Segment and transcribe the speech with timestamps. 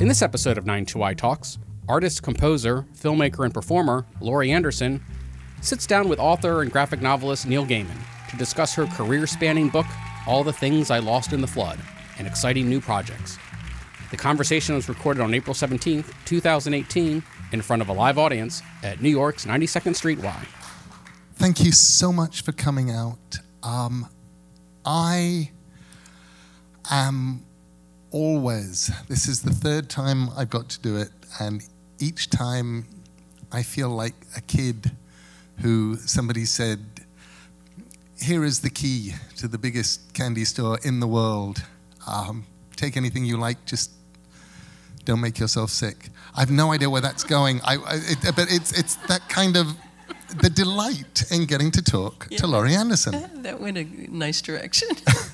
[0.00, 5.04] In this episode of 92Y Talks, artist, composer, filmmaker, and performer Laurie Anderson
[5.60, 7.98] sits down with author and graphic novelist Neil Gaiman
[8.30, 9.84] to discuss her career spanning book,
[10.26, 11.78] All the Things I Lost in the Flood,
[12.16, 13.36] and exciting new projects.
[14.10, 17.22] The conversation was recorded on April 17, 2018,
[17.52, 20.46] in front of a live audience at New York's 92nd Street Y.
[21.34, 23.38] Thank you so much for coming out.
[23.62, 24.08] Um,
[24.82, 25.50] I
[26.90, 27.44] am
[28.10, 31.62] always, this is the third time I've got to do it, and
[31.98, 32.86] each time
[33.52, 34.92] I feel like a kid
[35.60, 36.80] who somebody said,
[38.20, 41.62] Here is the key to the biggest candy store in the world.
[42.06, 42.46] Um,
[42.76, 43.90] take anything you like, just
[45.04, 46.08] don't make yourself sick.
[46.34, 49.56] I have no idea where that's going, I, I, it, but it's, it's that kind
[49.56, 49.76] of
[50.40, 52.38] the delight in getting to talk yeah.
[52.38, 53.14] to Laurie Anderson.
[53.42, 53.84] That went a
[54.14, 54.88] nice direction.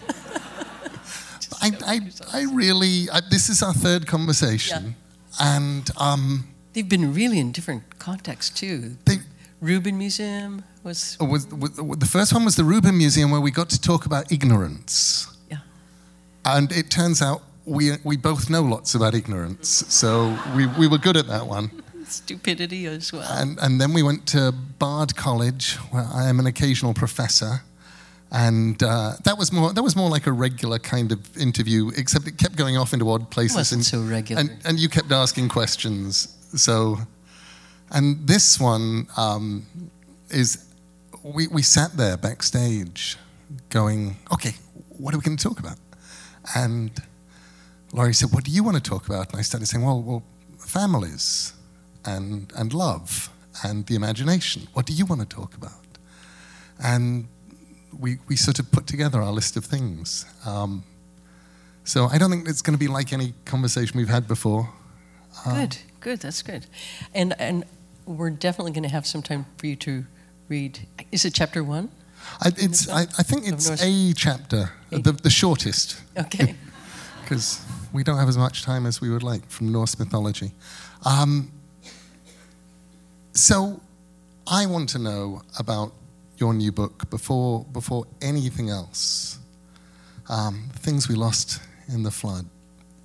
[1.86, 2.00] I,
[2.32, 4.94] I, I, really, I, this is our third conversation.
[5.40, 5.56] Yeah.
[5.58, 8.96] And um, they've been really in different contexts too.
[9.04, 9.16] They,
[9.60, 11.72] Rubin Museum was, was, was.
[11.76, 15.26] The first one was the Rubin Museum where we got to talk about ignorance.
[15.50, 15.58] Yeah.
[16.44, 20.98] And it turns out we, we both know lots about ignorance, so we, we were
[20.98, 21.70] good at that one.
[22.06, 23.26] Stupidity as well.
[23.28, 27.62] And, and then we went to Bard College, where I am an occasional professor.
[28.32, 32.26] And uh, that was more that was more like a regular kind of interview, except
[32.26, 33.72] it kept going off into odd places.
[33.72, 34.40] And, so regular.
[34.40, 36.36] And, and you kept asking questions.
[36.56, 36.98] So,
[37.90, 39.66] and this one um,
[40.30, 40.64] is
[41.22, 43.16] we, we sat there backstage
[43.70, 44.54] going, okay,
[44.98, 45.78] what are we going to talk about?
[46.54, 46.90] And
[47.92, 49.30] Laurie said, What do you want to talk about?
[49.30, 50.22] And I started saying, Well, well
[50.58, 51.54] families
[52.04, 53.30] and, and love
[53.64, 54.68] and the imagination.
[54.72, 55.72] What do you want to talk about?
[56.82, 57.28] And
[57.98, 60.26] we, we sort of put together our list of things.
[60.44, 60.84] Um,
[61.84, 64.70] so I don't think it's going to be like any conversation we've had before.
[65.44, 66.66] Uh, good, good, that's good.
[67.14, 67.64] And, and
[68.06, 70.04] we're definitely going to have some time for you to
[70.48, 70.86] read.
[71.12, 71.90] Is it chapter one?
[72.40, 76.00] I, it's, I, I think it's a chapter, the, the shortest.
[76.16, 76.54] Okay.
[77.22, 77.60] Because
[77.92, 80.52] we don't have as much time as we would like from Norse mythology.
[81.04, 81.50] Um,
[83.32, 83.80] so
[84.46, 85.92] I want to know about
[86.38, 89.38] your new book before, before anything else.
[90.28, 92.46] Um, things we lost in the flood.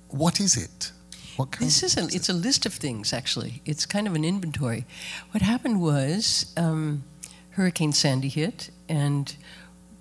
[0.08, 0.92] What is it?
[1.36, 3.62] What kind this is a, it's a list of things actually.
[3.64, 4.84] It's kind of an inventory.
[5.30, 7.04] What happened was um,
[7.50, 9.34] Hurricane Sandy hit, and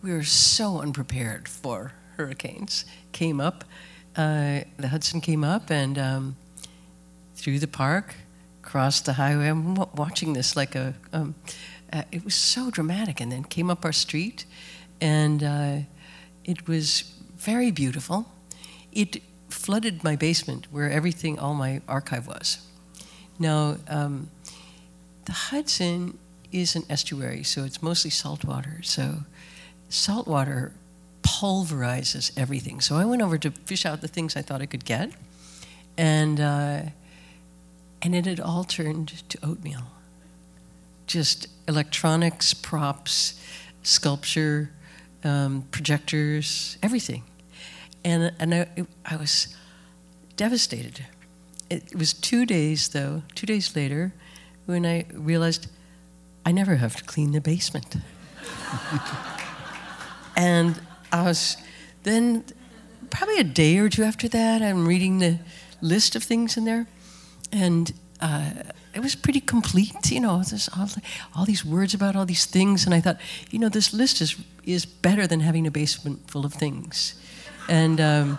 [0.02, 2.86] we were so unprepared for hurricanes.
[3.14, 3.64] Came up,
[4.16, 6.36] uh, the Hudson came up and um,
[7.36, 8.16] through the park,
[8.62, 9.48] crossed the highway.
[9.48, 10.96] I'm watching this like a.
[11.92, 14.46] Uh, it was so dramatic, and then came up our street,
[15.00, 15.78] and uh,
[16.44, 18.32] it was very beautiful.
[18.92, 22.60] It flooded my basement where everything, all my archive was.
[23.40, 24.30] Now, um,
[25.26, 26.18] the Hudson
[26.52, 28.82] is an estuary, so it's mostly saltwater.
[28.84, 29.24] So,
[29.90, 30.74] saltwater
[31.24, 32.82] pulverizes everything.
[32.82, 35.12] So I went over to fish out the things I thought I could get,
[35.98, 36.82] and uh,
[38.02, 39.84] and it had all turned to oatmeal.
[41.08, 43.40] Just electronics, props,
[43.82, 44.72] sculpture,
[45.24, 47.24] um, projectors, everything,
[48.04, 49.56] and and I, it, I was
[50.36, 51.06] devastated.
[51.70, 54.14] It was two days though, two days later,
[54.66, 55.68] when I realized
[56.46, 57.96] I never have to clean the basement.
[60.36, 60.82] and
[61.12, 61.58] I was
[62.04, 62.44] then
[63.10, 64.62] probably a day or two after that.
[64.62, 65.40] I'm reading the
[65.82, 66.88] list of things in there,
[67.52, 68.52] and uh,
[68.94, 70.12] it was pretty complete.
[70.12, 70.90] You know, there's all,
[71.36, 73.18] all, these words about all these things, and I thought,
[73.50, 77.16] you know, this list is is better than having a basement full of things,
[77.68, 78.38] and um,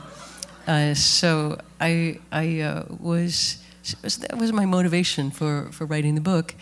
[0.66, 3.58] uh, so I I uh, was.
[4.02, 6.54] That was my motivation for, for writing the book,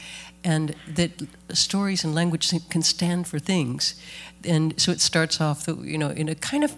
[0.43, 1.11] and that
[1.53, 3.95] stories and language can stand for things
[4.45, 6.75] and so it starts off, you know, in a kind of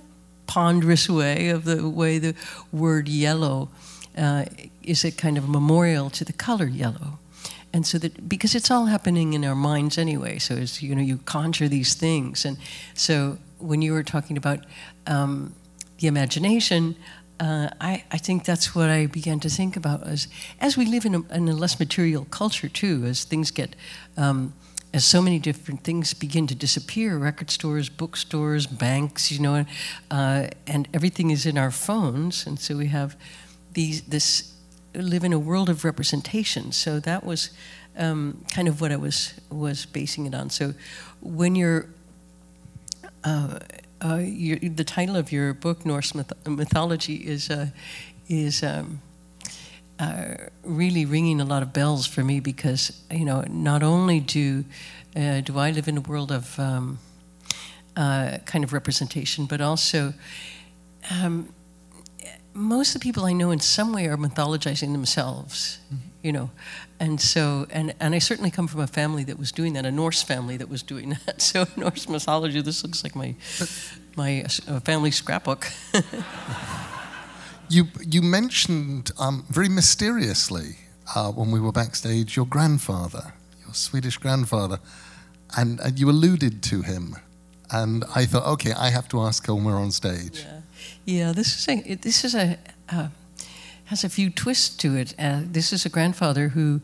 [0.46, 2.34] ponderous way of the way the
[2.72, 3.69] word yellow
[4.16, 4.44] uh,
[4.84, 7.19] is a kind of a memorial to the color yellow.
[7.73, 11.02] And so that because it's all happening in our minds anyway, so as you know,
[11.02, 12.58] you conjure these things, and
[12.94, 14.58] so when you were talking about
[15.06, 15.55] um,
[15.99, 16.96] the imagination,
[17.40, 20.29] uh, I, I, think that's what I began to think about as
[20.61, 23.75] as we live in a, in a less material culture too, as things get
[24.19, 24.52] um,
[24.94, 29.64] as so many different things begin to disappear record stores, bookstores, banks, you know,
[30.11, 32.46] uh, and everything is in our phones.
[32.46, 33.17] And so we have
[33.73, 34.51] these, this,
[34.94, 36.72] live in a world of representation.
[36.72, 37.50] So that was
[37.96, 40.50] um, kind of what I was, was basing it on.
[40.50, 40.74] So
[41.20, 41.86] when you're,
[43.24, 43.58] uh,
[44.00, 47.66] uh, the title of your book, Norse myth- mythology, is, uh,
[48.28, 49.00] is um,
[49.98, 50.34] uh,
[50.64, 54.64] really ringing a lot of bells for me because you know not only do
[55.14, 56.98] uh, do I live in a world of um,
[57.96, 60.14] uh, kind of representation, but also
[61.10, 61.52] um,
[62.54, 66.04] most of the people I know in some way are mythologizing themselves, mm-hmm.
[66.22, 66.50] you know,
[67.00, 69.90] and so and and I certainly come from a family that was doing that, a
[69.90, 71.43] Norse family that was doing that.
[71.43, 73.34] So Norse mythology, this looks like my
[74.16, 75.66] my uh, family scrapbook.
[77.69, 80.76] you you mentioned um, very mysteriously
[81.14, 83.32] uh, when we were backstage your grandfather,
[83.64, 84.78] your Swedish grandfather,
[85.56, 87.16] and, and you alluded to him,
[87.70, 90.40] and I thought, okay, I have to ask him when we're on stage.
[90.40, 90.62] Yeah.
[91.04, 92.58] Yeah, this is a this is a
[92.88, 93.08] uh,
[93.87, 95.14] has a few twists to it.
[95.19, 96.81] Uh, this is a grandfather who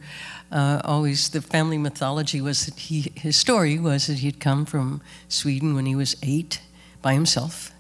[0.50, 5.00] uh, always the family mythology was that he his story was that he'd come from
[5.28, 6.60] Sweden when he was eight
[7.00, 7.70] by himself,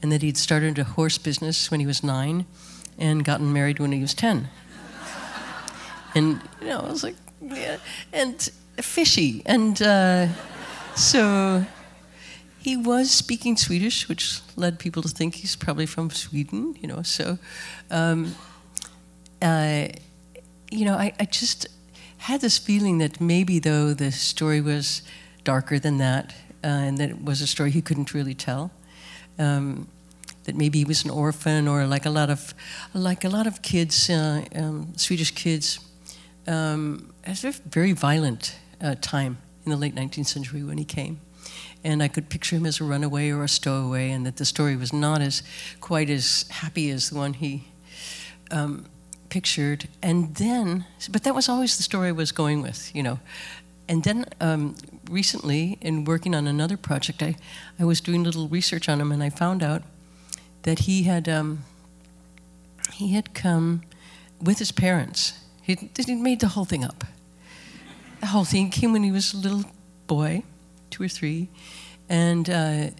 [0.00, 2.46] and that he'd started a horse business when he was nine,
[2.96, 4.48] and gotten married when he was ten.
[6.14, 7.78] and you know, I was like, yeah,
[8.12, 8.40] and
[8.76, 10.28] fishy, and uh,
[10.94, 11.66] so
[12.62, 17.02] he was speaking Swedish, which led people to think he's probably from Sweden, you know.
[17.02, 17.38] So,
[17.90, 18.36] um,
[19.42, 19.88] uh,
[20.70, 21.66] you know, I, I, just
[22.18, 25.02] had this feeling that maybe, though, the story was
[25.42, 28.70] darker than that, uh, and that it was a story he couldn't really tell.
[29.40, 29.88] Um,
[30.44, 32.54] that maybe he was an orphan, or like a lot of,
[32.94, 35.80] like a lot of kids, uh, um, Swedish kids,
[36.46, 41.18] um, was a very violent uh, time in the late 19th century when he came
[41.84, 44.76] and I could picture him as a runaway or a stowaway, and that the story
[44.76, 45.42] was not as
[45.80, 47.64] quite as happy as the one he
[48.50, 48.86] um,
[49.28, 49.88] pictured.
[50.02, 53.18] And then, but that was always the story I was going with, you know.
[53.88, 54.76] And then um,
[55.10, 57.36] recently, in working on another project, I,
[57.78, 59.82] I was doing a little research on him, and I found out
[60.62, 61.64] that he had um,
[62.92, 63.82] he had come
[64.40, 65.34] with his parents.
[65.62, 67.04] He, he made the whole thing up.
[68.20, 69.64] The whole thing came when he was a little
[70.06, 70.42] boy
[70.92, 71.48] two or three,
[72.08, 72.90] and uh,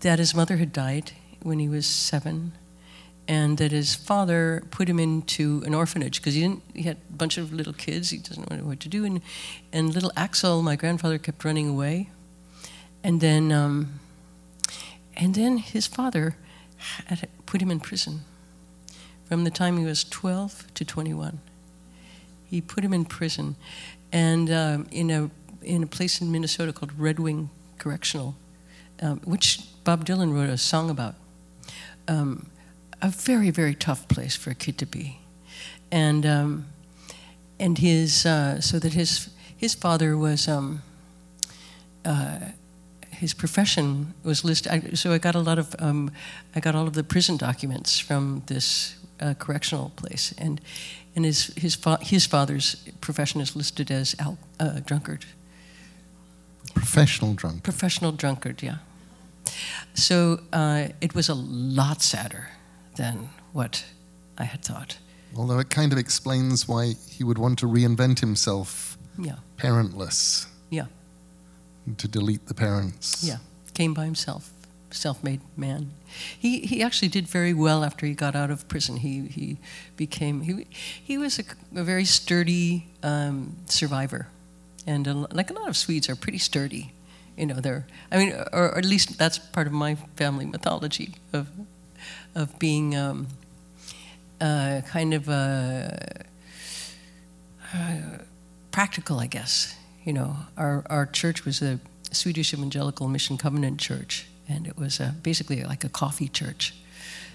[0.00, 2.52] that his mother had died when he was seven,
[3.28, 6.62] and that his father put him into an orphanage because he didn't.
[6.72, 8.10] He had a bunch of little kids.
[8.10, 9.20] He doesn't know what to do, and
[9.72, 12.08] and little Axel, my grandfather, kept running away,
[13.02, 14.00] and then um,
[15.16, 16.36] and then his father
[17.06, 18.20] had put him in prison
[19.24, 21.40] from the time he was 12 to 21.
[22.44, 23.56] He put him in prison,
[24.12, 25.30] and um, in a
[25.64, 28.34] in a place in Minnesota called Red Wing Correctional,
[29.00, 31.14] um, which Bob Dylan wrote a song about.
[32.06, 32.46] Um,
[33.02, 35.18] a very, very tough place for a kid to be.
[35.92, 36.66] And, um,
[37.60, 40.82] and his, uh, so that his, his father was, um,
[42.04, 42.38] uh,
[43.10, 44.98] his profession was listed.
[44.98, 46.10] So I got a lot of, um,
[46.54, 50.34] I got all of the prison documents from this uh, correctional place.
[50.38, 50.60] And,
[51.14, 55.26] and his, his, fa- his father's profession is listed as al- uh, drunkard.
[56.74, 57.64] Professional drunkard.
[57.64, 58.76] Professional drunkard, yeah.
[59.94, 62.50] So uh, it was a lot sadder
[62.96, 63.84] than what
[64.38, 64.98] I had thought.
[65.36, 69.36] Although it kind of explains why he would want to reinvent himself yeah.
[69.56, 70.46] parentless.
[70.70, 70.86] Yeah.
[71.98, 73.24] To delete the parents.
[73.24, 73.38] Yeah.
[73.74, 74.52] Came by himself,
[74.90, 75.92] self made man.
[76.38, 78.98] He, he actually did very well after he got out of prison.
[78.98, 79.58] He, he
[79.96, 80.66] became, he,
[81.02, 84.28] he was a, a very sturdy um, survivor
[84.86, 86.92] and like a lot of Swedes are pretty sturdy.
[87.36, 91.14] You know, they're I mean, or, or at least that's part of my family mythology
[91.32, 91.48] of
[92.34, 93.26] of being um,
[94.40, 95.88] uh, kind of uh,
[97.74, 98.00] uh,
[98.70, 99.74] practical, I guess.
[100.04, 101.78] You know, our our church was a
[102.12, 106.74] Swedish Evangelical Mission Covenant Church, and it was basically like a coffee church.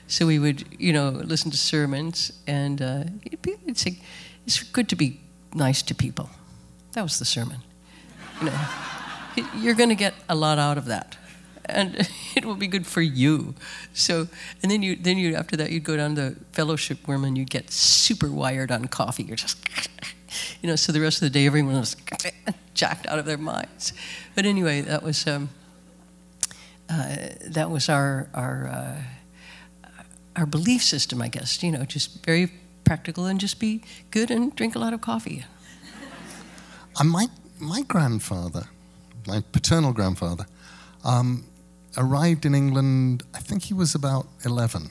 [0.10, 3.86] So we would, you know, listen to sermons, and uh, it'd be, it's,
[4.48, 5.20] it's good to be
[5.54, 6.32] nice to people.
[6.94, 7.60] That was the sermon.
[8.40, 8.60] You know,
[9.58, 11.18] you're going to get a lot out of that,
[11.66, 11.96] and
[12.36, 13.54] it will be good for you.
[13.94, 14.28] So,
[14.62, 17.38] and then you, then you, after that, you'd go down to the fellowship room and
[17.38, 19.24] you'd get super wired on coffee.
[19.24, 19.58] You're just,
[20.62, 20.76] you know.
[20.76, 21.96] So the rest of the day, everyone was
[22.74, 23.94] jacked out of their minds.
[24.36, 25.50] But anyway, that was um,
[26.90, 27.16] uh,
[27.46, 29.92] that was our our uh,
[30.36, 31.62] our belief system, I guess.
[31.62, 32.52] You know, just very
[32.84, 35.46] practical and just be good and drink a lot of coffee.
[36.98, 37.28] And my,
[37.60, 38.64] my grandfather,
[39.28, 40.46] my paternal grandfather,
[41.04, 41.46] um,
[41.98, 44.90] arrived in England, I think he was about 11.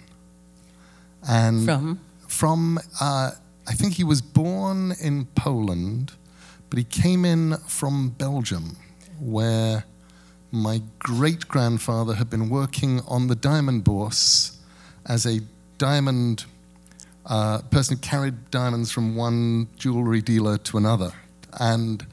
[1.28, 2.00] And from?
[2.26, 3.32] From, uh,
[3.66, 6.12] I think he was born in Poland,
[6.70, 8.76] but he came in from Belgium,
[9.20, 9.84] where
[10.50, 14.58] my great grandfather had been working on the diamond bourse
[15.06, 15.40] as a
[15.78, 16.44] diamond
[17.26, 21.12] uh, person who carried diamonds from one jewelry dealer to another.
[21.58, 22.06] And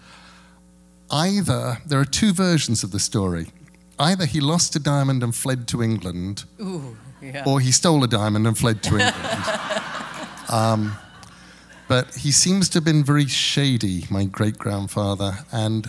[1.11, 3.47] either, there are two versions of the story.
[3.99, 7.43] Either he lost a diamond and fled to England, Ooh, yeah.
[7.45, 9.45] or he stole a diamond and fled to England.
[10.49, 10.97] um,
[11.87, 15.37] but he seems to have been very shady, my great grandfather.
[15.51, 15.87] And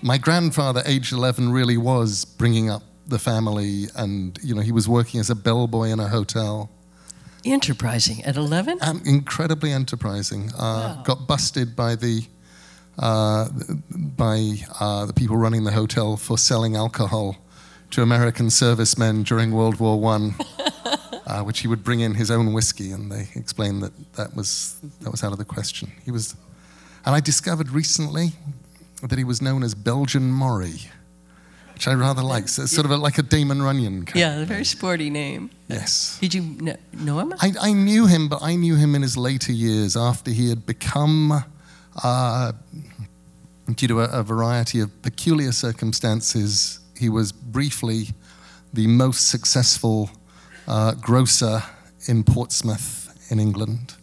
[0.00, 3.86] my grandfather, aged 11, really was bringing up the family.
[3.96, 6.70] And, you know, he was working as a bellboy in a hotel.
[7.44, 8.78] Enterprising at 11?
[8.82, 10.50] Um, incredibly enterprising.
[10.56, 11.02] Uh, Wow.
[11.04, 12.22] Got busted by the.
[12.98, 13.48] Uh,
[13.90, 17.38] by uh, the people running the hotel for selling alcohol
[17.90, 20.34] to American servicemen during World War One,
[21.26, 24.76] uh, which he would bring in his own whiskey, and they explained that that was
[25.00, 25.90] that was out of the question.
[26.04, 26.36] He was,
[27.06, 28.32] and I discovered recently
[29.02, 30.90] that he was known as Belgian Maury,
[31.74, 32.48] which I rather like.
[32.48, 34.04] So it's sort of a, like a Damon Runyon.
[34.04, 35.50] Kind Yeah, a very sporty name.
[35.68, 36.18] Yes.
[36.20, 37.34] Did you kn- know him?
[37.40, 40.64] I, I knew him, but I knew him in his later years after he had
[40.66, 41.44] become,
[42.02, 42.52] uh,
[43.74, 48.08] due to a, a variety of peculiar circumstances, he was briefly
[48.72, 50.10] the most successful
[50.66, 51.62] uh, grocer
[52.08, 53.94] in Portsmouth in England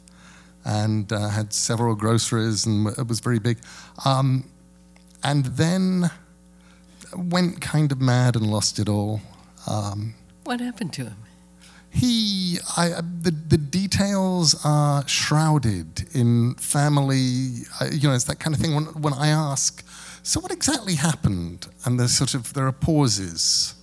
[0.65, 3.57] and uh, had several groceries and it was very big.
[4.05, 4.45] Um,
[5.23, 6.11] and then
[7.15, 9.21] went kind of mad and lost it all.
[9.67, 11.17] Um, What happened to him?
[11.91, 17.65] He, I, uh, the, the details are shrouded in family.
[17.79, 18.75] Uh, you know, it's that kind of thing.
[18.75, 19.83] When, when I ask,
[20.21, 21.67] so what exactly happened?
[21.85, 23.75] And there's sort of there are pauses,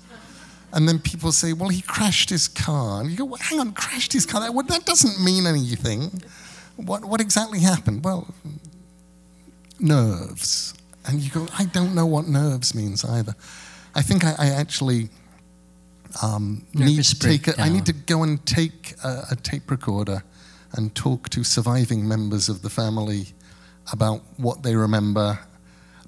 [0.72, 3.00] and then people say, well, he crashed his car.
[3.00, 4.40] And you go, well, hang on, crashed his car.
[4.40, 6.22] That, well, that doesn't mean anything.
[6.76, 8.04] What what exactly happened?
[8.04, 8.28] Well,
[9.80, 10.75] nerves.
[11.06, 13.34] And you go, I don't know what nerves means either.
[13.94, 15.08] I think I, I actually
[16.22, 17.48] um, need to take.
[17.48, 20.22] A, I need to go and take a, a tape recorder
[20.72, 23.28] and talk to surviving members of the family
[23.92, 25.38] about what they remember.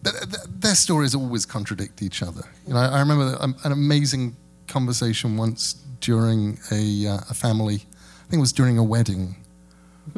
[0.05, 2.43] Th- th- Their stories always contradict each other.
[2.67, 4.37] You know, I, I remember an amazing
[4.67, 7.77] conversation once during a, uh, a family.
[7.77, 9.37] I think it was during a wedding,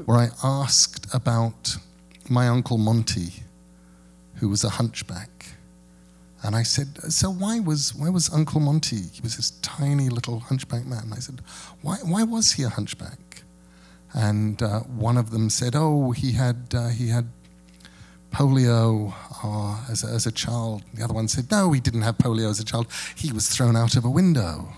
[0.04, 1.76] where I asked about
[2.28, 3.42] my uncle Monty,
[4.36, 5.49] who was a hunchback.
[6.42, 10.40] And I said, so why was, why was Uncle Monty, he was this tiny little
[10.40, 11.12] hunchback man.
[11.12, 11.42] I said,
[11.82, 13.42] why, why was he a hunchback?
[14.14, 17.28] And uh, one of them said, oh, he had, uh, he had
[18.32, 19.12] polio
[19.44, 20.82] uh, as, a, as a child.
[20.94, 22.86] The other one said, no, he didn't have polio as a child.
[23.16, 24.72] He was thrown out of a window.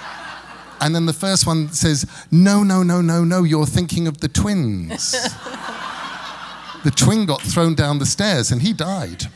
[0.80, 4.28] and then the first one says, no, no, no, no, no, you're thinking of the
[4.28, 5.12] twins.
[6.84, 9.26] the twin got thrown down the stairs and he died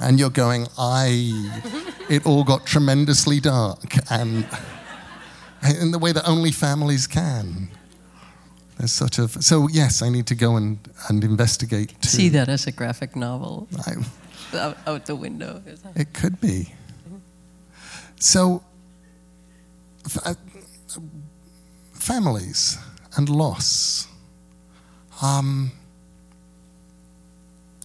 [0.00, 1.52] and you're going, I,
[2.08, 4.46] it all got tremendously dark, and
[5.80, 7.68] in the way that only families can.
[8.78, 12.08] There's sort of, so yes, I need to go and, and investigate too.
[12.08, 13.94] See that as a graphic novel I,
[14.58, 15.62] out, out the window.
[15.94, 16.74] it could be.
[18.20, 18.62] So,
[20.04, 20.34] f- uh,
[21.92, 22.78] families
[23.16, 24.08] and loss.
[25.22, 25.72] Um,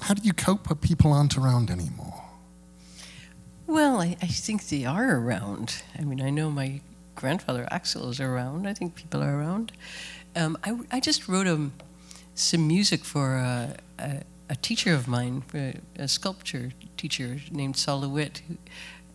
[0.01, 2.23] how do you cope when people aren't around anymore?
[3.67, 5.83] Well, I, I think they are around.
[5.97, 6.81] I mean, I know my
[7.15, 8.67] grandfather Axel is around.
[8.67, 9.71] I think people are around.
[10.35, 11.73] Um, I, I just wrote um,
[12.33, 18.01] some music for a, a, a teacher of mine, a, a sculpture teacher named Sol
[18.01, 18.57] LeWitt, who,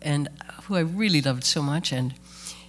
[0.01, 0.29] and
[0.63, 1.91] who I really loved so much.
[1.91, 2.13] And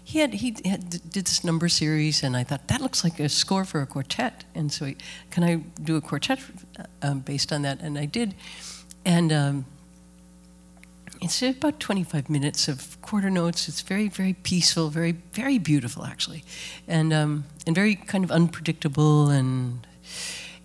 [0.09, 3.29] he had he had, did this number series, and I thought that looks like a
[3.29, 4.45] score for a quartet.
[4.55, 4.97] And so, he,
[5.31, 6.41] can I do a quartet
[7.03, 7.83] um, based on that?
[7.83, 8.35] And I did.
[9.05, 9.67] And um,
[11.21, 13.69] it's about 25 minutes of quarter notes.
[13.69, 16.43] It's very, very peaceful, very, very beautiful, actually,
[16.87, 19.29] and um, and very kind of unpredictable.
[19.29, 19.87] And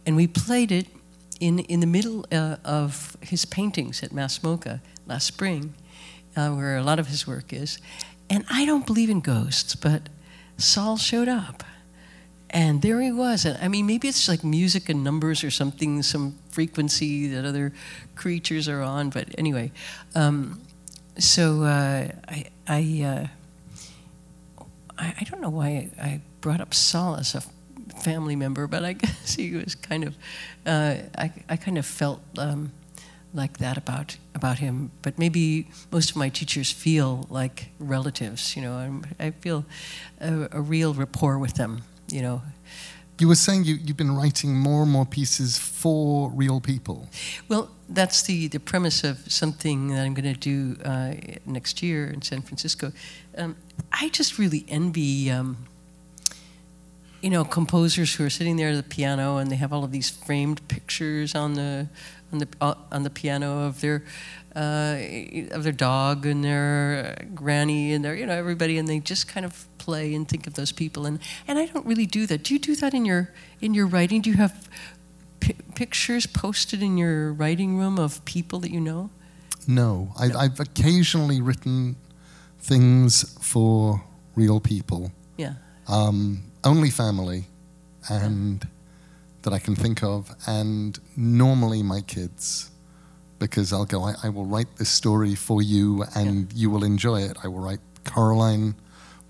[0.06, 0.88] and we played it
[1.42, 5.74] in in the middle uh, of his paintings at Mass Masmoka last spring,
[6.38, 7.80] uh, where a lot of his work is.
[8.34, 10.10] And I don't believe in ghosts, but
[10.58, 11.64] Sol showed up.
[12.50, 13.46] And there he was.
[13.46, 17.74] I mean, maybe it's like music and numbers or something, some frequency that other
[18.16, 19.12] creatures are on.
[19.12, 19.72] But anyway,
[20.16, 20.60] um,
[21.20, 24.64] so uh, I, I, uh,
[24.98, 27.44] I, I don't know why I, I brought up Sol as a
[28.02, 30.18] family member, but I guess he was kind of,
[30.66, 32.72] uh, I, I kind of felt um,
[33.34, 34.92] like that about about him.
[35.02, 38.56] But maybe most of my teachers feel like relatives.
[38.56, 39.66] You know, I'm, I feel
[40.20, 41.82] a, a real rapport with them.
[42.10, 42.42] You know,
[43.20, 47.10] You were saying you, you've been writing more and more pieces for real people.
[47.48, 51.14] Well, that's the, the premise of something that I'm going to do uh,
[51.46, 52.92] next year in San Francisco.
[53.38, 53.56] Um,
[53.92, 55.58] I just really envy um,
[57.22, 59.92] you know, composers who are sitting there at the piano and they have all of
[59.92, 61.88] these framed pictures on the
[62.34, 64.04] on the uh, on the piano of their
[64.56, 64.98] uh,
[65.52, 69.46] of their dog and their granny and their you know everybody and they just kind
[69.46, 72.44] of play and think of those people and and I don't really do that.
[72.44, 74.22] Do you do that in your in your writing?
[74.22, 74.68] Do you have
[75.40, 79.10] pi pictures posted in your writing room of people that you know?
[79.68, 81.96] No, I, I've occasionally written
[82.60, 84.04] things for
[84.36, 85.12] real people.
[85.38, 85.54] Yeah.
[85.88, 87.46] Um, only family,
[88.10, 88.68] and
[89.44, 92.72] that I can think of, and normally my kids,
[93.40, 94.04] because I'll go.
[94.04, 97.38] I, I will write this story for you, and you will enjoy it.
[97.44, 97.80] I will write.
[98.06, 98.76] Coraline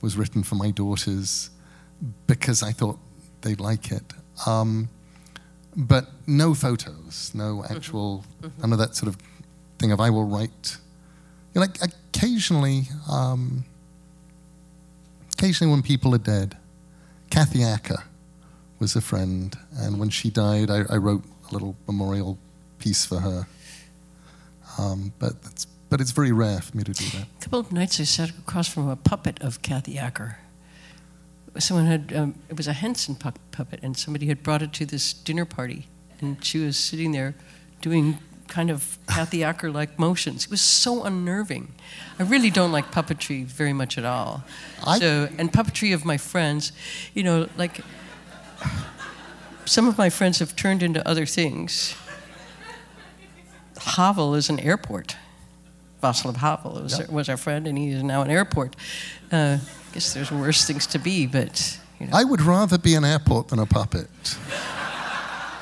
[0.01, 1.49] was written for my daughters
[2.27, 2.99] because I thought
[3.41, 4.13] they'd like it.
[4.45, 4.89] Um,
[5.75, 8.25] but no photos, no actual,
[8.59, 9.17] none of that sort of
[9.79, 10.77] thing of I will write.
[11.53, 13.65] You know, like occasionally, um,
[15.33, 16.57] occasionally when people are dead,
[17.29, 18.03] Kathy Acker
[18.83, 22.37] was a friend, and when she died, I, I wrote a little memorial
[22.79, 23.47] piece for her.
[24.77, 27.27] Um, but it's but it's very rare for me to do that.
[27.37, 30.39] A couple of nights I sat across from a puppet of Kathy Acker.
[31.59, 34.85] Someone had, um, it was a Henson pu- puppet, and somebody had brought it to
[34.85, 35.85] this dinner party,
[36.19, 37.35] and she was sitting there
[37.81, 40.45] doing kind of Kathy Acker like motions.
[40.45, 41.73] It was so unnerving.
[42.19, 44.43] I really don't like puppetry very much at all.
[44.85, 46.71] I- so, and puppetry of my friends,
[47.13, 47.79] you know, like
[49.65, 51.95] some of my friends have turned into other things.
[53.79, 55.15] Havel is an airport.
[56.01, 57.09] Václav Havel was, Yep.
[57.09, 58.75] was our friend, and he is now an airport.
[59.31, 62.95] Uh, I guess there's worse things to be, but you know, I would rather be
[62.95, 64.07] an airport than a puppet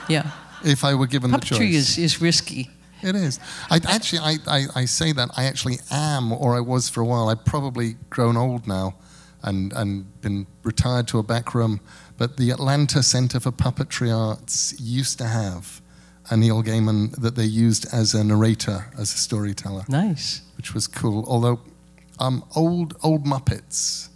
[0.10, 0.31] yeah.
[0.63, 1.60] if I were given the choice.
[1.60, 2.70] Puppetry is, is risky.
[3.03, 3.39] It is.
[3.70, 7.05] I actually, I, I, I say that I actually am, or I was for a
[7.05, 7.29] while.
[7.29, 8.96] I've probably grown old now,
[9.43, 11.79] and and been retired to a back room.
[12.17, 15.81] But the Atlanta Center for Puppetry Arts used to have
[16.29, 20.42] a Neil Gaiman that they used as a narrator, as a storyteller, Nice.
[20.55, 21.25] which was cool.
[21.27, 21.59] Although,
[22.20, 24.09] um, old old Muppets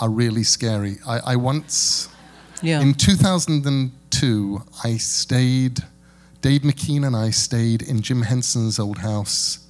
[0.00, 0.96] are really scary.
[1.06, 2.08] I, I once.
[2.62, 2.80] Yeah.
[2.80, 5.80] In 2002, I stayed,
[6.40, 9.66] Dave McKean and I stayed in Jim Henson's old house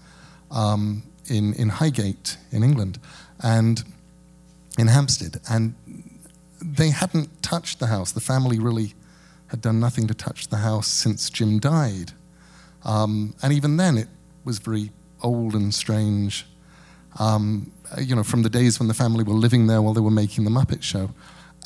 [0.51, 2.99] um, in, in Highgate in England
[3.41, 3.85] and
[4.79, 5.41] in Hampstead.
[5.51, 5.75] And
[6.63, 8.13] they hadn't touched the house.
[8.13, 8.95] The family really
[9.49, 12.13] had done nothing to touch the house since Jim died.
[12.85, 14.09] Um, and even then, it
[14.45, 14.91] was very
[15.23, 16.47] old and strange.
[17.19, 20.11] Um, you know, from the days when the family were living there while they were
[20.11, 21.11] making the Muppet Show.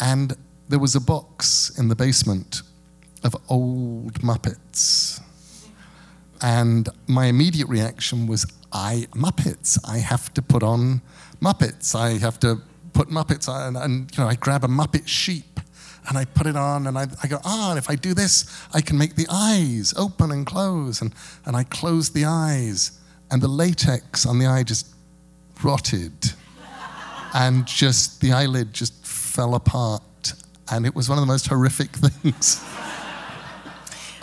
[0.01, 0.35] And
[0.69, 2.63] there was a box in the basement
[3.23, 5.21] of old Muppets.
[6.41, 11.03] And my immediate reaction was, I, Muppets, I have to put on
[11.41, 11.95] Muppets.
[11.95, 12.63] I have to
[12.93, 13.77] put Muppets on.
[13.77, 15.61] And, you know, I grab a Muppet sheep
[16.09, 18.45] and I put it on and I, I go, ah, and if I do this,
[18.75, 21.01] I can make the eyes open and close.
[21.01, 21.15] And,
[21.47, 22.99] and I close the eyes.
[23.31, 24.89] And the latex on the eye just
[25.63, 26.33] rotted.
[27.35, 30.35] and just, the eyelid just fell apart.
[30.71, 32.63] And it was one of the most horrific things.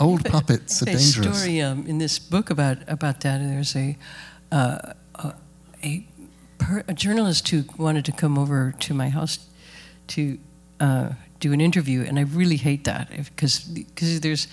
[0.00, 1.38] Old puppets are a dangerous.
[1.38, 3.38] story um, in this book about about that.
[3.38, 3.98] There's a
[4.50, 5.34] uh, a,
[5.84, 6.06] a,
[6.60, 9.38] per, a journalist who wanted to come over to my house
[10.08, 10.38] to
[10.78, 14.46] uh, do an interview, and I really hate that because because there's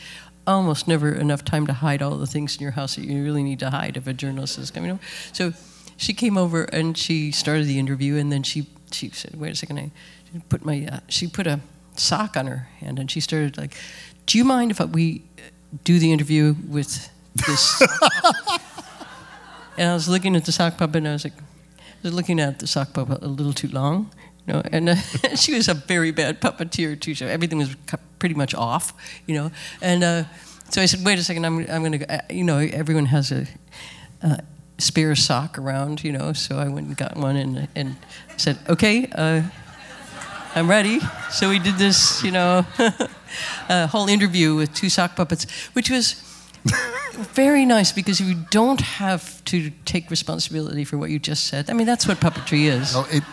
[0.47, 3.43] almost never enough time to hide all the things in your house that you really
[3.43, 5.01] need to hide if a journalist is coming over.
[5.33, 5.53] So
[5.97, 9.55] she came over and she started the interview, and then she she said, "Wait a
[9.55, 9.91] second, I
[10.49, 11.59] put my uh, she put a
[11.95, 13.75] sock on her hand, and she started like."
[14.25, 15.23] Do you mind if we
[15.85, 17.09] do the interview with
[17.47, 17.81] this?
[19.77, 21.33] and I was looking at the sock puppet, and I was like,
[22.03, 24.11] was looking at the sock puppet a little too long,
[24.45, 24.61] you know.
[24.71, 24.95] And uh,
[25.35, 27.15] she was a very bad puppeteer too.
[27.15, 27.75] So everything was
[28.19, 28.93] pretty much off,
[29.25, 29.51] you know.
[29.81, 30.23] And uh,
[30.69, 33.47] so I said, wait a second, I'm I'm gonna, uh, you know, everyone has a.
[34.21, 34.37] Uh,
[34.79, 37.95] spare sock around, you know, so I went and got one and, and
[38.37, 39.41] said, okay, uh,
[40.55, 40.99] I'm ready.
[41.29, 42.65] So we did this, you know,
[43.69, 46.13] a whole interview with two sock puppets, which was
[47.33, 51.69] very nice because you don't have to take responsibility for what you just said.
[51.69, 52.95] I mean, that's what puppetry is.
[52.95, 53.23] Oh, it,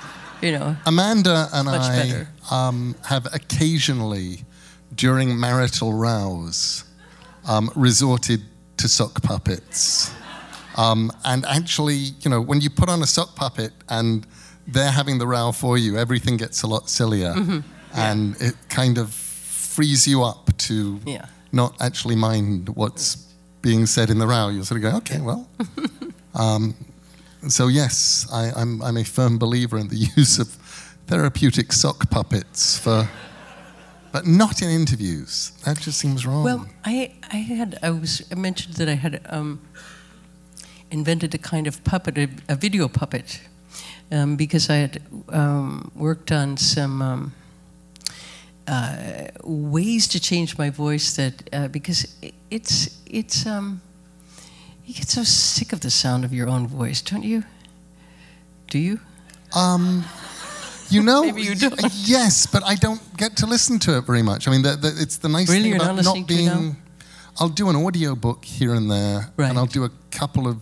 [0.40, 4.44] You know, Amanda and I um, have occasionally,
[4.94, 6.84] during marital rows,
[7.48, 8.42] um, resorted
[8.78, 10.12] to sock puppets.
[10.76, 14.26] Um, and actually, you know, when you put on a sock puppet and
[14.66, 17.32] they're having the row for you, everything gets a lot sillier.
[17.34, 17.60] Mm-hmm.
[17.96, 21.26] And it kind of frees you up to Yeah.
[21.54, 24.48] Not actually mind what's being said in the row.
[24.48, 25.48] You sort of go, okay, well.
[26.34, 26.74] um,
[27.48, 30.48] so, yes, I, I'm, I'm a firm believer in the use of
[31.06, 33.08] therapeutic sock puppets for
[34.14, 35.50] but not in interviews.
[35.64, 36.44] That just seems wrong.
[36.44, 39.60] Well, I, I had I was I mentioned that I had um,
[40.88, 43.40] invented a kind of puppet, a, a video puppet,
[44.12, 47.32] um, because I had um, worked on some um,
[48.66, 51.16] uh, ways to change my voice.
[51.16, 53.80] That uh, because it, it's it's um,
[54.84, 57.42] you get so sick of the sound of your own voice, don't you?
[58.70, 58.98] Do you?
[59.54, 60.04] Um,
[60.90, 61.70] you know, Maybe you do.
[61.92, 64.48] yes, but I don't get to listen to it very much.
[64.48, 65.64] I mean, the, the, it's the nice Really?
[65.64, 66.76] thing about not not, listening to it being.
[67.40, 69.48] I'll do an audio book here and there, Right.
[69.50, 70.58] and I'll do a couple of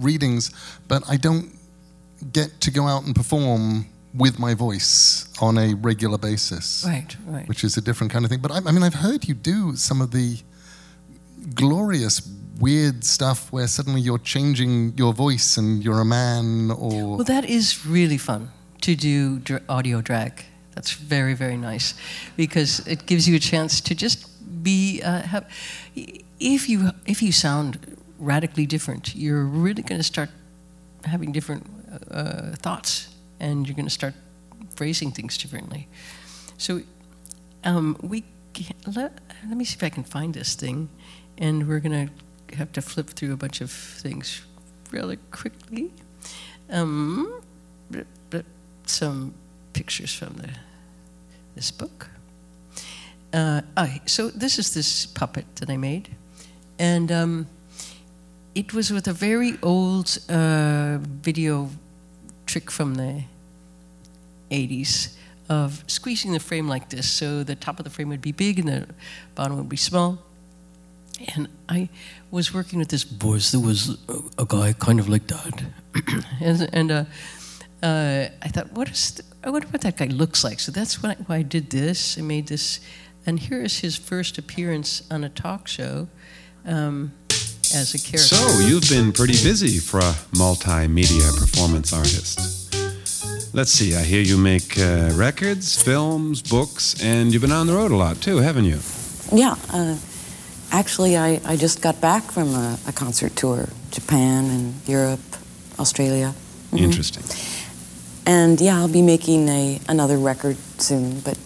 [0.00, 0.50] readings,
[0.88, 1.52] but I don't
[2.32, 7.46] get to go out and perform with my voice on a regular basis, Right, right.
[7.48, 8.40] which is a different kind of thing.
[8.40, 10.38] But I, I mean, I've heard you do some of the
[11.54, 12.20] glorious,
[12.58, 17.16] weird stuff where suddenly you're changing your voice and you're a man or.
[17.16, 18.50] Well, that is really fun
[18.82, 20.44] to do dr- audio drag.
[20.74, 21.94] That's very, very nice
[22.36, 24.26] because it gives you a chance to just
[24.62, 25.00] be.
[25.02, 25.48] Uh, have,
[26.38, 30.28] if you if you sound radically different, you're really going to start
[31.04, 31.66] having different
[32.10, 33.08] uh, thoughts,
[33.40, 34.14] and you're going to start
[34.74, 35.88] phrasing things differently.
[36.58, 36.82] So,
[37.64, 38.24] um, we
[38.86, 40.88] let, let me see if I can find this thing,
[41.36, 44.42] and we're going to have to flip through a bunch of things
[44.90, 45.92] really quickly.
[46.70, 47.42] Um,
[48.86, 49.34] some
[49.72, 50.50] pictures from the
[51.54, 52.10] this book.
[53.32, 53.62] Uh,
[54.06, 56.14] so this is this puppet that I made,
[56.78, 57.46] and um,
[58.54, 61.70] it was with a very old uh, video
[62.56, 63.22] trick from the
[64.50, 65.14] 80s
[65.50, 68.58] of squeezing the frame like this, so the top of the frame would be big
[68.58, 68.86] and the
[69.34, 70.18] bottom would be small.
[71.34, 71.90] And I
[72.30, 73.98] was working with this voice that was
[74.38, 75.64] a, guy kind of like that.
[76.40, 77.04] and and uh,
[77.82, 80.58] uh, I thought, what is, the, I wonder what that guy looks like.
[80.58, 82.16] So that's why, why I did this.
[82.16, 82.80] I made this.
[83.26, 86.08] And here is his first appearance on a talk show
[86.64, 87.12] um,
[87.76, 88.18] as a character.
[88.34, 92.40] So, you've been pretty busy for a multimedia performance artist.
[93.54, 97.74] Let's see, I hear you make uh, records, films, books, and you've been on the
[97.74, 98.78] road a lot too, haven't you?
[99.32, 99.96] Yeah, uh,
[100.70, 105.20] actually, I, I just got back from a, a concert tour Japan and Europe,
[105.78, 106.34] Australia.
[106.72, 106.80] Mhm.
[106.80, 107.22] Interesting.
[108.26, 111.20] And yeah, I'll be making a, another record soon.
[111.20, 111.38] But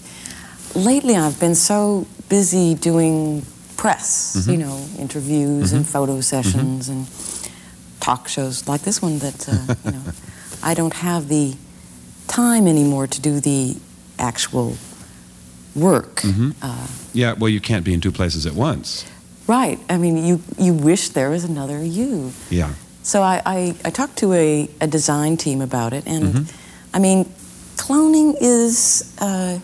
[0.75, 3.45] lately, I've been so busy doing
[3.81, 7.07] press, you know, interviews and photo sessions and
[7.99, 10.03] talk shows like this one that, uh, you know,
[10.63, 11.57] I don't have the
[12.29, 13.77] time anymore to do the
[14.19, 14.77] actual
[15.75, 16.21] work.
[16.61, 19.07] Uh, Yeah, well, you can't be in two places at once.
[19.47, 19.79] Right.
[19.89, 22.33] I mean, you, you wish there was another you.
[22.51, 22.75] Yeah.
[23.03, 26.47] So I, I, I talked to a, a design team about it, and
[26.93, 27.25] I mean,
[27.77, 29.59] cloning is uh,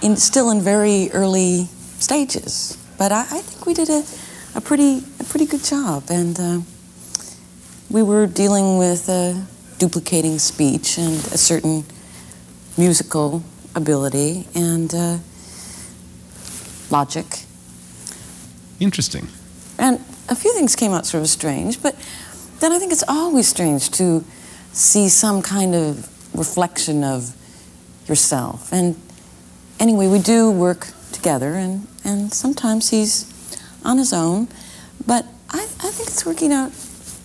[0.00, 1.68] in, still in very early
[1.98, 4.04] stages, but I, I think we did a,
[4.54, 6.10] a, pretty, a pretty good job.
[6.10, 6.60] And uh,
[7.88, 9.40] we were dealing with uh,
[9.78, 11.84] duplicating speech and a certain
[12.76, 13.42] musical
[13.74, 15.16] ability and uh,
[16.90, 17.24] logic.
[18.80, 19.28] Interesting.
[19.78, 19.96] And
[20.28, 21.96] a few things came out sort of strange, but
[22.58, 24.22] then I think it's always strange to
[24.72, 27.34] see some kind of reflection of
[28.06, 28.70] yourself.
[28.70, 28.94] And
[29.78, 33.26] anyway, we do work together, and, and sometimes he's
[33.84, 34.48] on his own,
[35.06, 36.72] but I, I think it's working out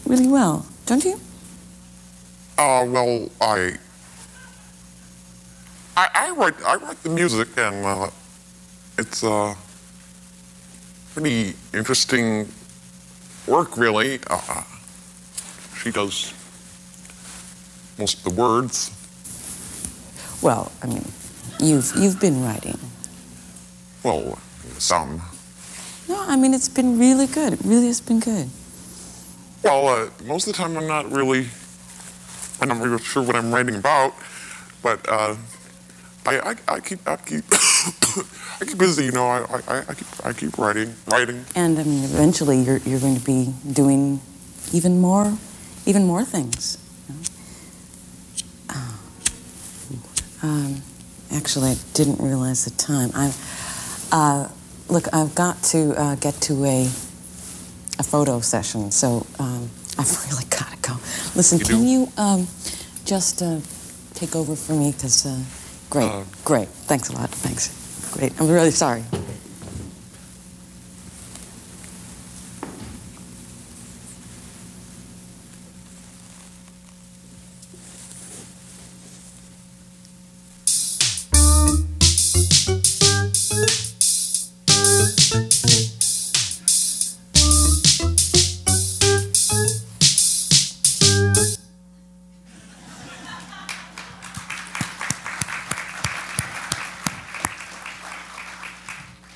[0.06, 1.20] really well, don't you?
[2.58, 3.78] Uh, well, I,
[5.98, 8.10] I, I write, I write the music, and uh,
[8.98, 9.54] it's uh,
[11.14, 12.48] pretty interesting
[13.48, 14.20] work, really.
[14.30, 14.64] Uh,
[15.78, 16.34] she does
[17.98, 18.92] most of the words.
[20.42, 21.06] Well, I mean,
[21.60, 22.78] you've, you've been writing.
[24.04, 24.38] Well,
[24.80, 25.22] some.
[26.08, 27.54] No, I mean, it's been really good.
[27.54, 28.50] It really has been good.
[29.64, 31.48] Well, uh, most of the time I'm not really,
[32.62, 34.14] I'm not really sure what I'm writing about,
[34.84, 35.36] but uh,
[36.28, 39.06] I, I, I keep, I keep, I keep busy.
[39.06, 41.46] You know, I, I, I keep, I keep writing, writing.
[41.56, 44.22] And I mean, eventually you're, you're going to be doing
[44.72, 45.38] even more,
[45.88, 46.78] even more things.
[47.10, 47.22] you know?
[48.76, 50.48] Oh.
[50.48, 50.82] Um,
[51.32, 53.10] actually, I didn't realize the time.
[53.16, 53.34] I,
[54.12, 54.50] uh,
[54.90, 56.84] look, I've got to uh, get to a,
[58.00, 60.94] a photo session, so um, I've really got to go.
[61.36, 61.86] Listen, You can do?
[61.86, 62.48] you um,
[63.06, 63.60] just uh,
[64.14, 64.92] take over for me?
[64.92, 65.40] Because, uh,
[65.90, 66.68] great, Uh, great.
[66.88, 67.30] Thanks a lot.
[67.30, 67.70] Thanks.
[68.14, 68.40] Great.
[68.40, 69.04] I'm really sorry.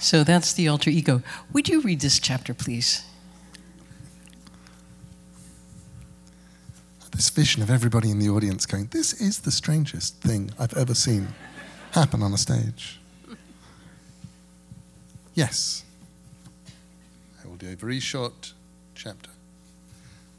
[0.10, 1.22] So that's the alter ego.
[1.54, 3.04] Would you read this chapter, please?
[7.12, 10.96] This vision of everybody in the audience going, This is the strangest thing I've ever
[10.96, 11.28] seen
[11.92, 13.00] happen on a stage.
[15.36, 15.84] Yes.
[17.44, 18.54] I will do a very short
[18.96, 19.30] chapter.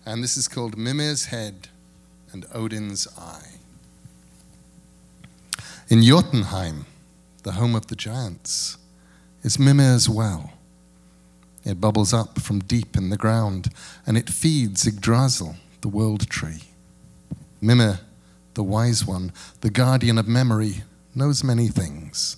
[0.04, 1.68] And this is called Mimir's Head
[2.33, 3.52] and Odin's Eye.
[5.88, 6.87] In Jotunheim,
[7.44, 8.76] the home of the giants,
[9.42, 10.53] is Mimir's well.
[11.64, 13.68] It bubbles up from deep in the ground,
[14.07, 16.62] and it feeds Yggdrasil, the world tree.
[17.61, 18.00] Mimir,
[18.55, 20.83] the wise one, the guardian of memory,
[21.14, 22.37] knows many things.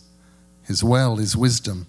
[0.64, 1.86] His well is wisdom.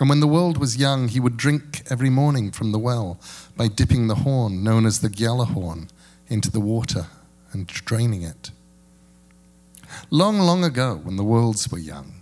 [0.00, 3.18] And when the world was young, he would drink every morning from the well
[3.56, 5.88] by dipping the horn, known as the Gjallarhorn,
[6.28, 7.06] into the water
[7.52, 8.50] and draining it.
[10.10, 12.17] Long, long ago, when the worlds were young,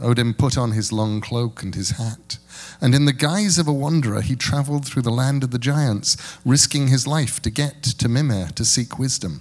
[0.00, 2.38] Odin put on his long cloak and his hat,
[2.80, 6.16] and in the guise of a wanderer, he traveled through the land of the giants,
[6.44, 9.40] risking his life to get to Mimir to seek wisdom.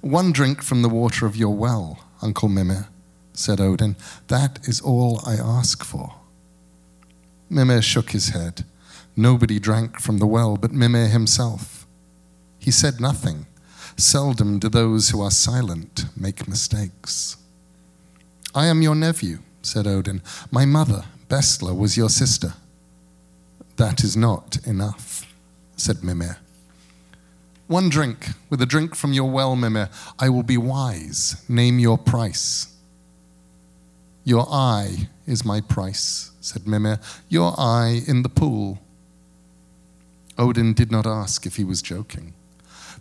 [0.00, 2.88] One drink from the water of your well, Uncle Mimir,
[3.32, 3.96] said Odin.
[4.28, 6.14] That is all I ask for.
[7.48, 8.64] Mimir shook his head.
[9.16, 11.86] Nobody drank from the well but Mimir himself.
[12.58, 13.46] He said nothing.
[13.96, 17.36] Seldom do those who are silent make mistakes.
[18.56, 20.22] I am your nephew, said Odin.
[20.50, 22.54] My mother, Bestla, was your sister.
[23.76, 25.30] That is not enough,
[25.76, 26.38] said Mimir.
[27.66, 31.44] One drink, with a drink from your well, Mimir, I will be wise.
[31.50, 32.74] Name your price.
[34.24, 36.98] Your eye is my price, said Mimir.
[37.28, 38.78] Your eye in the pool.
[40.38, 42.32] Odin did not ask if he was joking.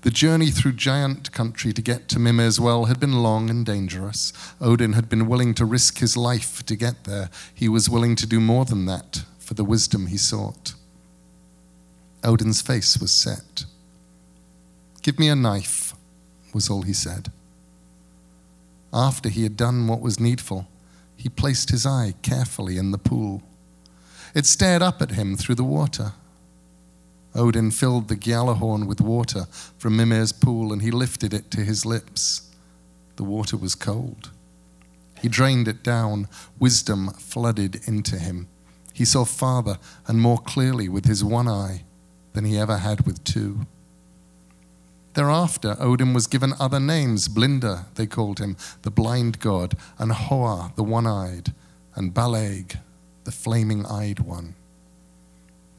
[0.06, 4.32] The journey through giant country to get to Mimir's well had been long and dangerous.
[4.62, 7.32] Odin had been willing to risk his life to get there.
[7.56, 10.76] He was willing to do more than that for the wisdom he sought.
[12.24, 13.66] Odin's face was set.
[15.02, 15.96] Give me a knife,
[16.54, 17.32] was all he said.
[18.94, 20.68] After he had done what was needful,
[21.18, 23.42] he placed his eye carefully in the pool.
[24.36, 26.14] It stared up at him through the water.
[27.36, 31.86] Odin filled the Gjallarhorn with water from Mimir's pool and he lifted it to his
[31.86, 32.50] lips.
[33.18, 34.32] The water was cold.
[35.22, 36.28] He drained it down.
[36.60, 38.48] Wisdom flooded into him.
[38.94, 41.84] He saw farther and more clearly with his one eye
[42.34, 43.66] than he ever had with two.
[45.14, 47.30] Thereafter, Odin was given other names.
[47.30, 51.54] Blinda, they called him, the blind god, and Hoa, the one eyed,
[51.96, 52.78] and Baleg,
[53.24, 54.56] the flaming eyed one.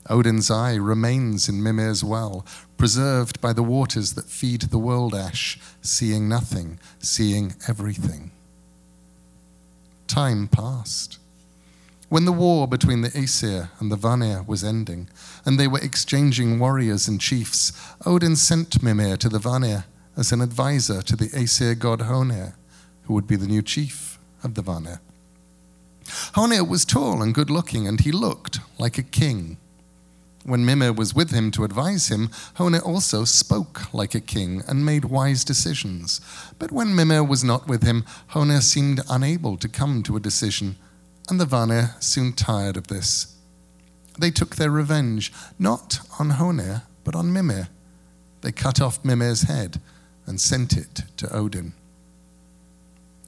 [0.09, 2.45] Odin's eye remains in Mimir's well,
[2.77, 8.31] preserved by the waters that feed the world ash, seeing nothing, seeing everything.
[10.07, 11.19] Time passed.
[12.09, 15.09] When the war between the Aesir and the Vanir was ending,
[15.45, 17.73] and they were exchanging warriors and chiefs,
[18.05, 19.85] Odin sent Mimir to the Vanir
[20.16, 22.55] as an advisor to the Aesir god Honir,
[23.05, 25.01] who would be the new chief of the Vanir.
[26.35, 29.57] Honir was tall and good looking, and he looked like a king.
[30.47, 34.87] When Mimir was with him to advise him, Honir also spoke like a king and
[34.87, 36.21] made wise decisions.
[36.61, 40.77] But when Mimir was not with him, Honir seemed unable to come to a decision
[41.29, 43.35] and the Vanir soon tired of this.
[44.21, 47.67] They took their revenge, not on Honir, but on Mimir.
[48.43, 49.81] They cut off Mimir's head
[50.27, 51.73] and sent it to Odin.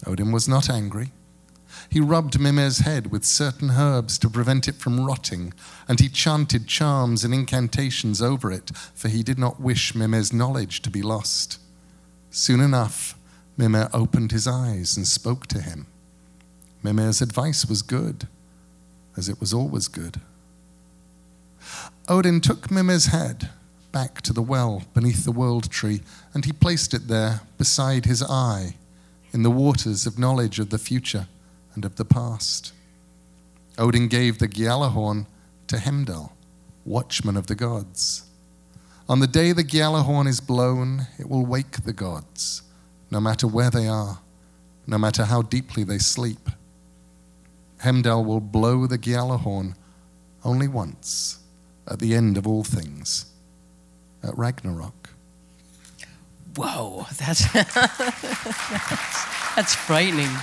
[0.06, 1.10] Odin was not angry.
[1.90, 5.54] He rubbed Mimir's head with certain herbs to prevent it from rotting,
[5.88, 10.82] and he chanted charms and incantations over it, for he did not wish Mimir's knowledge
[10.82, 11.58] to be lost.
[12.30, 13.18] Soon enough,
[13.56, 15.86] Mimir opened his eyes and spoke to him.
[16.82, 18.28] Mimir's advice was good,
[19.16, 20.20] as it was always good.
[22.06, 23.48] Odin took Mimir's head
[23.92, 26.02] back to the well beneath the world tree,
[26.34, 28.74] and he placed it there beside his eye
[29.32, 31.26] in the waters of knowledge of the future
[31.78, 32.72] and of the past.
[33.78, 35.26] Odin gave the Gjallarhorn
[35.68, 36.32] to Heimdall,
[36.84, 38.24] watchman of the gods.
[39.08, 42.62] On the day the Gjallarhorn is blown, it will wake the gods,
[43.12, 44.18] no matter where they are,
[44.88, 46.50] no matter how deeply they sleep.
[47.84, 49.76] Heimdall will blow the Gjallarhorn
[50.44, 51.38] only once
[51.86, 53.26] at the end of all things,
[54.24, 55.10] at Ragnarok.
[56.56, 57.72] Whoa, that's that's,
[59.54, 60.34] that's frightening.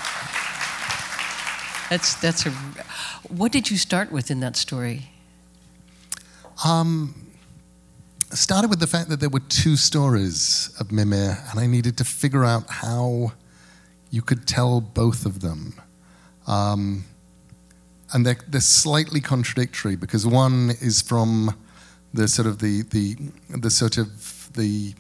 [1.90, 2.50] That's that's a.
[3.30, 5.10] What did you start with in that story?
[6.64, 7.26] Um,
[8.32, 12.04] started with the fact that there were two stories of Mimir, and I needed to
[12.04, 13.34] figure out how
[14.10, 15.76] you could tell both of them.
[16.48, 17.06] Um,
[18.14, 21.56] and they're, they're slightly contradictory because one is from
[22.14, 23.18] the sort of the, the,
[23.50, 24.94] the sort of the,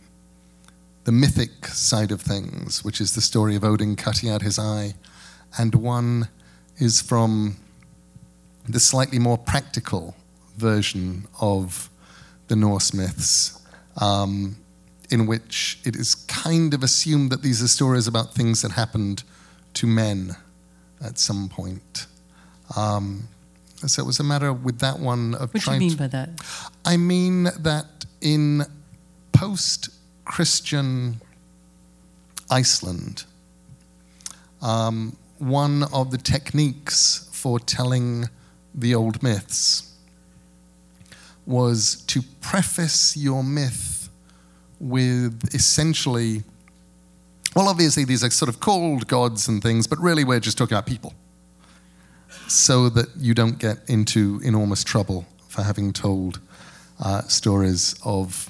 [1.06, 4.96] the mythic side of things, which is the story of Odin cutting out his eye,
[5.58, 6.28] and one
[6.78, 7.58] is from
[8.68, 10.16] the slightly more practical
[10.58, 11.90] version of
[12.48, 13.60] the Norse myths,
[13.98, 14.58] um,
[15.10, 19.24] in which it is kind of assumed that these are stories about things that happened
[19.76, 20.36] to men
[21.04, 22.08] at some point.
[22.76, 23.28] Um,
[23.86, 26.30] so it was a matter with that one of What do you mean by that?
[26.86, 28.64] I mean that in
[29.32, 29.90] post
[30.24, 31.22] Christian
[32.50, 33.26] Iceland,
[34.62, 38.30] um, one of the techniques for telling
[38.74, 39.94] the old myths
[41.46, 44.10] was to preface your myth
[44.80, 46.44] with essentially,
[47.56, 50.76] well, obviously, these are sort of called gods and things, but really we're just talking
[50.76, 51.14] about people
[52.48, 56.40] so that you don't get into enormous trouble for having told
[57.00, 58.50] uh, stories of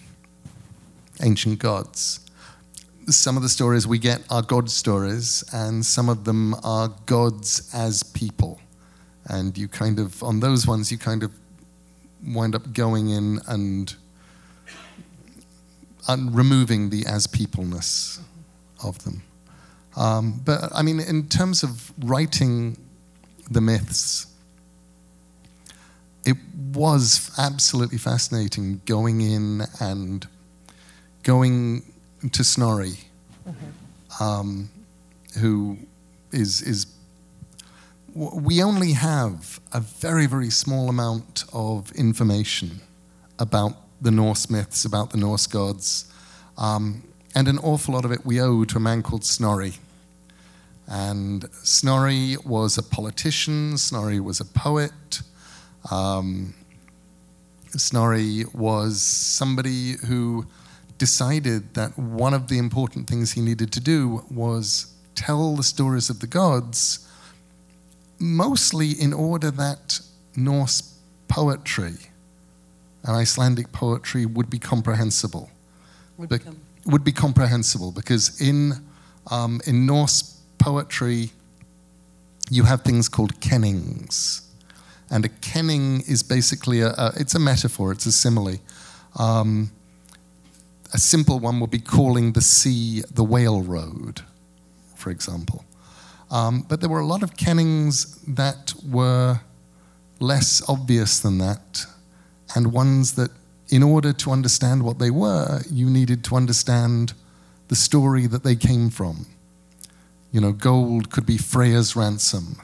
[1.21, 2.19] ancient gods.
[3.08, 7.70] Some of the stories we get are God stories, and some of them are gods
[7.74, 8.60] as people.
[9.26, 11.32] And you kind of, on those ones, you kind of
[12.26, 13.94] wind up going in and,
[16.08, 18.20] and removing the as peopleness
[18.84, 19.22] of them.
[19.96, 22.78] Um, but I mean, in terms of writing
[23.50, 24.28] the myths,
[26.26, 26.38] it
[26.74, 30.28] was absolutely fascinating going in and
[31.22, 31.84] going
[32.32, 32.98] to Snorri,
[34.20, 34.70] um,
[35.40, 35.78] who
[36.32, 36.88] is is.
[38.14, 42.82] We only have a very very small amount of information
[43.40, 46.12] about the Norse myths, about the Norse gods,
[46.58, 49.74] um, and an awful lot of it we owe to a man called Snorri.
[50.88, 55.22] And Snorri was a politician, Snorri was a poet.
[55.92, 56.54] Um,
[57.72, 60.46] Snorri was somebody who
[60.97, 66.10] decided that one of the important things he needed to do was tell the stories
[66.10, 67.08] of the gods,
[68.19, 69.99] mostly in order that
[70.36, 71.95] Norse poetry
[73.03, 75.49] and Icelandic poetry would be comprehensible
[76.17, 78.73] Would Bec- become- would be comprehensible because in
[79.31, 81.31] um, in Norse poetry
[82.51, 84.41] you have things called kennings,
[85.10, 88.58] and a kenning is basically a, a it's a metaphor, it's a simile.
[89.17, 89.71] Um,
[90.95, 94.21] a simple one would be calling the sea the whale road,
[94.95, 95.65] for example.
[96.31, 99.41] Um, but there were a lot of kennings that were
[100.21, 101.86] less obvious than that,
[102.55, 103.29] and ones that,
[103.67, 107.13] in order to understand what they were, you needed to understand
[107.67, 109.25] the story that they came from.
[110.31, 112.55] You know, gold could be Freya's ransom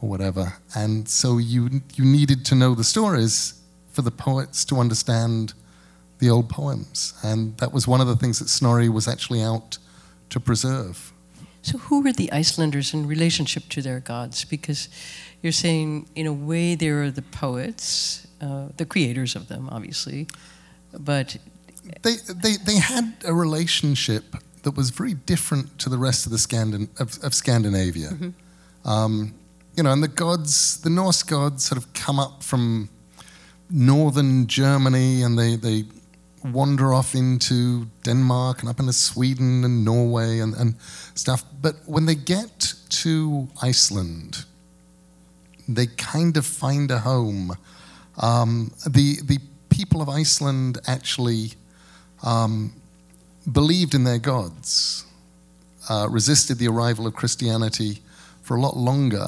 [0.00, 0.54] or whatever.
[0.74, 3.60] And so you, you needed to know the stories
[3.92, 5.52] for the poets to understand
[6.18, 7.14] the old poems.
[7.22, 9.78] And that was one of the things that Snorri was actually out
[10.30, 11.12] to preserve.
[11.62, 14.44] So, who were the Icelanders in relationship to their gods?
[14.44, 14.88] Because
[15.42, 20.28] you're saying, in a way, they are the poets, uh, the creators of them, obviously,
[20.98, 21.36] but
[22.02, 26.38] They, they, they had a relationship that was very different to the rest of, the
[26.38, 28.10] Scandin- of, of Scandinavia.
[28.84, 29.34] Um,
[29.76, 32.88] you know, and the gods, the Norse gods, sort of come up from
[33.70, 35.84] northern Germany and they, they
[36.52, 40.74] wander off into Denmark and up into Sweden and Norway and, and
[41.14, 41.44] stuff.
[41.60, 44.44] But when they get to Iceland,
[45.68, 47.56] they kind of find a home.
[48.18, 51.52] Um, the, the people of Iceland actually
[52.22, 52.72] um,
[53.50, 55.04] believed in their gods,
[55.88, 58.00] uh, resisted the arrival of Christianity
[58.42, 59.26] for a lot longer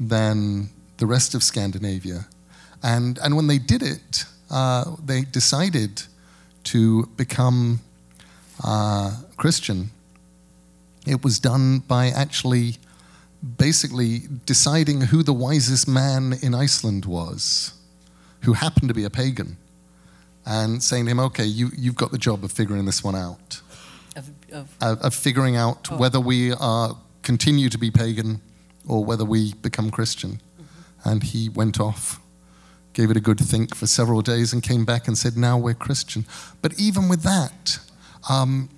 [0.00, 0.68] than
[0.98, 2.26] the rest of Scandinavia.
[2.82, 6.02] And, and when they did it, uh, they decided
[6.64, 7.80] to become
[8.62, 9.90] uh, Christian.
[11.06, 12.76] It was done by actually
[13.58, 17.74] basically deciding who the wisest man in Iceland was,
[18.42, 19.56] who happened to be a pagan,
[20.46, 23.60] and saying to him, okay, you, you've got the job of figuring this one out
[24.16, 25.96] of, of of, of figuring out Oh.
[25.98, 28.40] whether we are continue to be pagan
[28.86, 30.40] or whether we become Christian.
[31.04, 32.18] And he went off,
[32.94, 35.74] gave it a good think for several days, and came back and said, "Now we're
[35.74, 36.24] Christian."
[36.62, 37.78] But even with that,
[38.28, 38.70] um,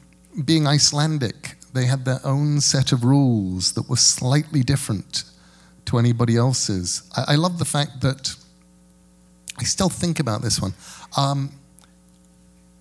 [0.45, 5.25] being Icelandic, they had their own set of rules that were slightly different
[5.85, 7.03] to anybody else's.
[7.17, 8.35] I, I love the fact that
[9.59, 10.75] I still think about this one.
[11.17, 11.53] Um,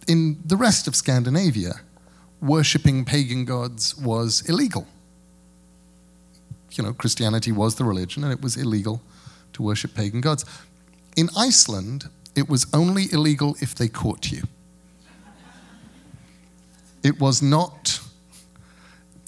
[0.07, 1.81] in the rest of Scandinavia,
[2.41, 4.87] worshipping pagan gods was illegal.
[6.71, 9.01] you know, Christianity was the religion and it was illegal
[9.53, 10.43] to worship pagan gods.
[11.15, 14.43] In Iceland, it was only illegal if they caught you.
[17.03, 18.01] It was not,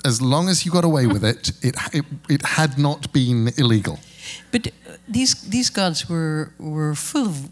[0.04, 4.00] as long as you got away with it, it, it, it had not been illegal.
[4.52, 7.50] But uh, these these gods were were full of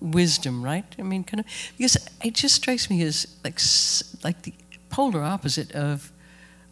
[0.00, 0.84] wisdom, right?
[0.98, 3.60] I mean, kind of because it just strikes me as like
[4.24, 4.52] like the
[4.88, 6.10] polar opposite of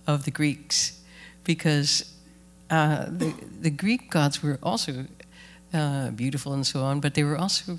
[0.07, 1.01] of the Greeks,
[1.45, 2.05] because
[2.71, 3.33] uh, the
[3.63, 5.07] the Greek gods were also
[5.77, 7.79] uh, beautiful and so on, but they were also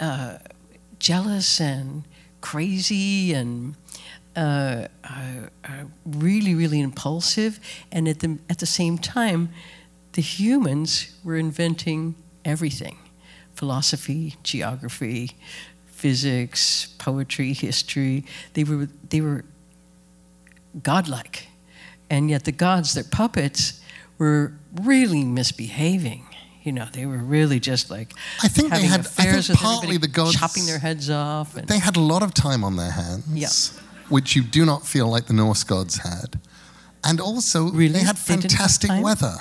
[0.00, 0.38] uh,
[0.98, 2.04] jealous and
[2.40, 3.76] crazy and
[4.34, 7.60] uh, uh, uh, really, really impulsive.
[7.90, 9.50] And at the at the same time,
[10.12, 12.14] the humans were inventing
[12.44, 12.96] everything:
[13.54, 15.32] philosophy, geography,
[15.86, 18.24] physics, poetry, history.
[18.54, 19.44] They were they were
[20.82, 21.48] godlike,
[22.08, 23.81] and yet the gods, their puppets,
[24.22, 24.52] were
[24.92, 26.22] really misbehaving.
[26.66, 28.10] You know, they were really just like
[28.46, 31.10] I think they having had- I affairs think with partly the gods- chopping their heads
[31.10, 31.56] off.
[31.56, 33.50] And, They had a lot of time on their hands, Yeah.
[34.08, 36.30] which you do not feel like the Norse gods had.
[37.08, 37.94] And also, Really?
[37.98, 39.02] they had They fantastic time?
[39.02, 39.36] weather.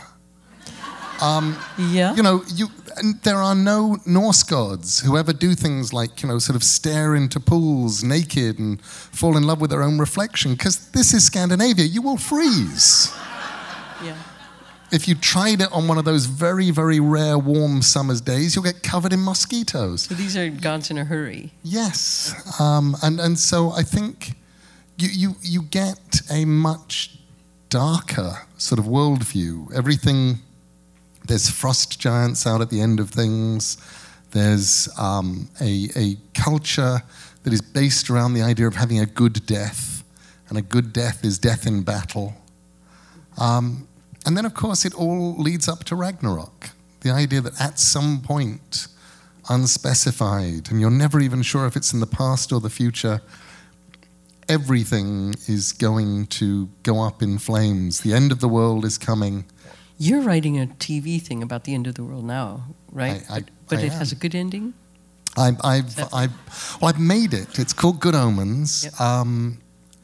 [1.22, 2.66] Um, yeah, You know, you
[2.98, 6.64] and there are no Norse gods who ever do things like, you know, sort of
[6.64, 8.82] stare into pools naked and
[9.22, 11.86] fall in love with their own reflection, because this is Scandinavia.
[11.86, 13.12] You will freeze.
[14.04, 14.16] yeah.
[14.92, 18.66] If you tried it on one of those very, very rare warm summer's days, you'll
[18.66, 20.04] get covered in mosquitoes.
[20.04, 21.52] So these are gods in a hurry.
[21.64, 24.34] Yes, um, and and so I think
[24.98, 27.18] you you you get a much
[27.70, 29.74] darker sort of worldview.
[29.74, 30.40] Everything
[31.26, 33.78] there's frost giants out at the end of things.
[34.32, 37.02] There's um, a a culture
[37.44, 40.04] that is based around the idea of having a good death,
[40.50, 42.34] and a good death is death in battle.
[43.38, 43.88] Um,
[44.26, 46.72] and then, of course, it all leads up to Ragnarok.
[47.02, 48.88] The idea that at some point,
[49.50, 53.22] unspecified, and you're never even sure if it's in the past or the future,
[54.48, 58.02] everything is going to go up in flames.
[58.02, 59.46] The end of the world is coming.
[59.98, 63.24] You're writing a TV thing about the end of the world now, right?
[63.30, 64.00] I- I- but but it am.
[64.00, 64.74] has a good ending.
[65.38, 66.32] I, I've, I've,
[66.82, 67.58] well, I've made it.
[67.58, 68.84] It's called Good Omens.
[68.84, 69.00] Yep.
[69.00, 69.60] Um,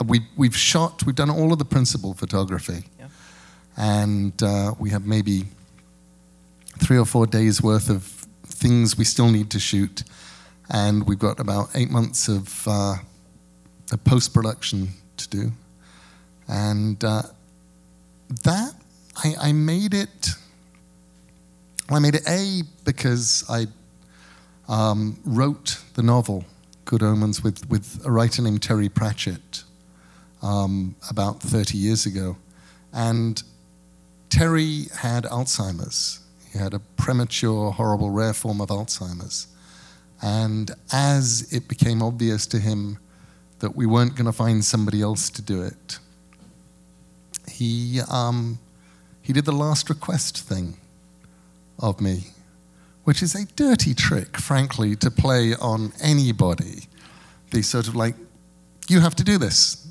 [0.05, 2.86] we, we've shot, we've done all of the principal photography.
[3.78, 5.45] And uh, we have maybe
[6.80, 8.03] three or four days worth of
[8.45, 10.03] things we still need to shoot.
[10.69, 12.95] And we've got about eight months of, uh,
[14.03, 15.51] post production to do.
[16.47, 17.23] And uh,
[18.43, 18.73] that,
[19.23, 20.30] I, I made it.
[21.89, 23.67] I made it A because I
[24.67, 26.43] um, wrote the novel
[26.86, 29.63] Good Omens with, with a writer named Terry Pratchett
[30.41, 32.38] um, about 30 years ago.
[32.93, 33.41] And
[34.30, 36.19] Terry had Alzheimer's.
[36.51, 39.47] He had a premature, horrible, rare form of Alzheimer's.
[40.21, 42.97] And as it became obvious to him
[43.59, 45.99] that we weren't going to find somebody else to do it,
[47.49, 48.59] he, um,
[49.21, 50.78] he did the last request thing
[51.80, 52.32] of me
[53.07, 56.89] which is a dirty trick, frankly, to play on anybody.
[57.51, 58.15] The sort of like,
[58.89, 59.88] you have to do this,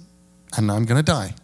[0.54, 1.34] and I'm going to die.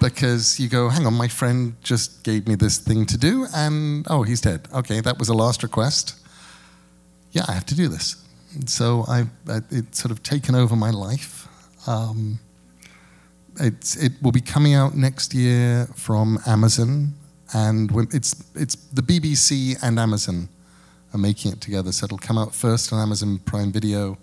[0.00, 4.06] Because you go, hang on, my friend just gave me this thing to do, and
[4.08, 4.68] oh, he's dead.
[4.72, 6.14] Okay, that was a last request.
[7.32, 8.24] Yeah, I have to do this.
[8.54, 11.48] And so I, I, it's sort of taken over my life.
[11.86, 12.38] Um,
[13.60, 17.14] it's, it will be coming out next year from Amazon,
[17.52, 20.48] and when it's, it's the BBC and Amazon
[21.12, 21.92] are making it together.
[21.92, 24.18] So it'll come out first on Amazon Prime Video,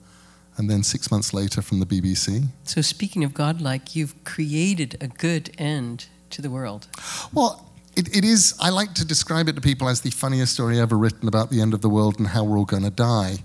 [0.58, 2.48] and then six months later from the BBC.
[2.64, 6.88] So speaking of godlike, you've created a good end to the world.
[7.34, 10.80] Well, it, it is, I like to describe it to people as the funniest story
[10.80, 13.38] ever written about the end of the world and how we're all going to die.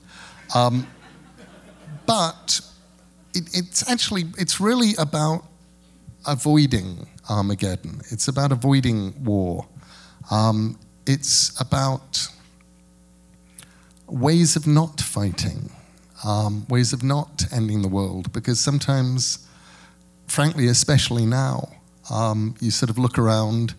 [0.54, 0.86] Um,
[2.06, 2.60] but
[3.34, 5.44] it, it's actually, it's really about
[6.26, 8.00] avoiding Armageddon.
[8.10, 9.66] It's about avoiding war.
[10.30, 12.28] Um, it's about
[14.06, 15.70] ways of not fighting,
[16.24, 19.46] um, ways of not ending the world, because sometimes,
[20.26, 21.68] frankly, especially now,
[22.10, 23.74] um, you sort of look around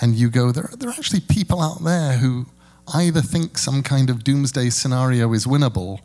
[0.00, 2.46] and you go, there, there are actually people out there who
[2.94, 6.00] either think some kind of doomsday scenario is winnable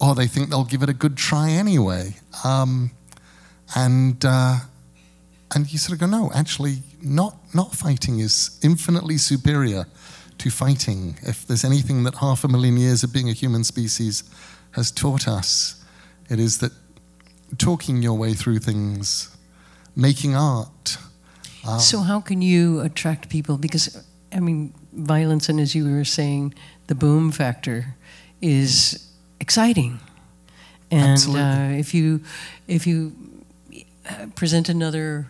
[0.00, 2.16] or they think they'll give it a good try anyway.
[2.44, 2.92] Um,
[3.74, 4.58] and, uh,
[5.54, 9.86] and you sort of go, no, actually, not, not fighting is infinitely superior
[10.38, 11.18] to fighting.
[11.22, 14.22] If there's anything that half a million years of being a human species
[14.72, 15.82] has taught us,
[16.30, 16.72] it is that
[17.56, 19.36] talking your way through things,
[19.96, 20.98] making art,
[21.78, 23.58] so how can you attract people?
[23.58, 24.02] Because
[24.32, 26.54] I mean, violence, and as you were saying,
[26.86, 27.96] the boom factor
[28.40, 29.06] is
[29.40, 29.98] exciting,
[30.90, 31.18] and
[31.74, 32.20] uh, if you
[32.66, 33.12] if you
[34.08, 35.26] uh, present another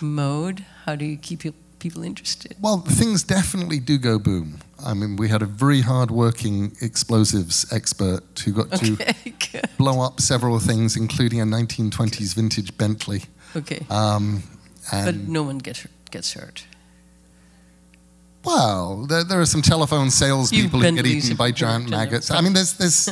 [0.00, 1.54] mode, how do you keep you-
[1.84, 2.56] people interested?
[2.62, 4.58] Well, things definitely do go boom.
[4.82, 8.96] I mean, we had a very hard-working explosives expert who got to
[9.52, 9.68] good.
[9.76, 13.24] blow up several things, including a 1920s vintage Bentley.
[13.54, 14.42] Okay, Um,
[14.92, 16.66] and but no one gets gets hurt.
[18.44, 22.30] Well, there, there are some telephone salespeople who get eaten by giant maggots.
[22.30, 23.08] I mean, there's, there's,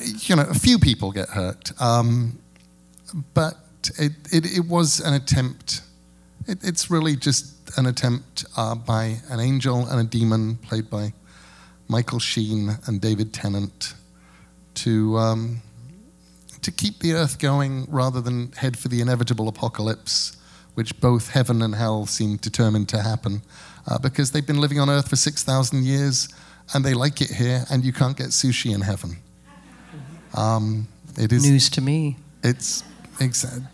[0.28, 2.38] you know, a few people get hurt, um,
[3.32, 3.56] but
[3.98, 5.80] it, it, it was an attempt.
[6.46, 11.12] It, it's really just an attempt uh, by an angel and a demon, played by
[11.88, 13.94] Michael Sheen and David Tennant,
[14.74, 15.62] to um,
[16.62, 20.36] to keep the earth going rather than head for the inevitable apocalypse,
[20.74, 23.42] which both heaven and hell seem determined to happen,
[23.86, 26.28] uh, because they've been living on earth for 6,000 years
[26.74, 29.18] and they like it here, and you can't get sushi in heaven.
[30.34, 31.48] Um, it is.
[31.48, 32.16] News to me.
[32.42, 32.82] It's.
[33.18, 33.66] Exa-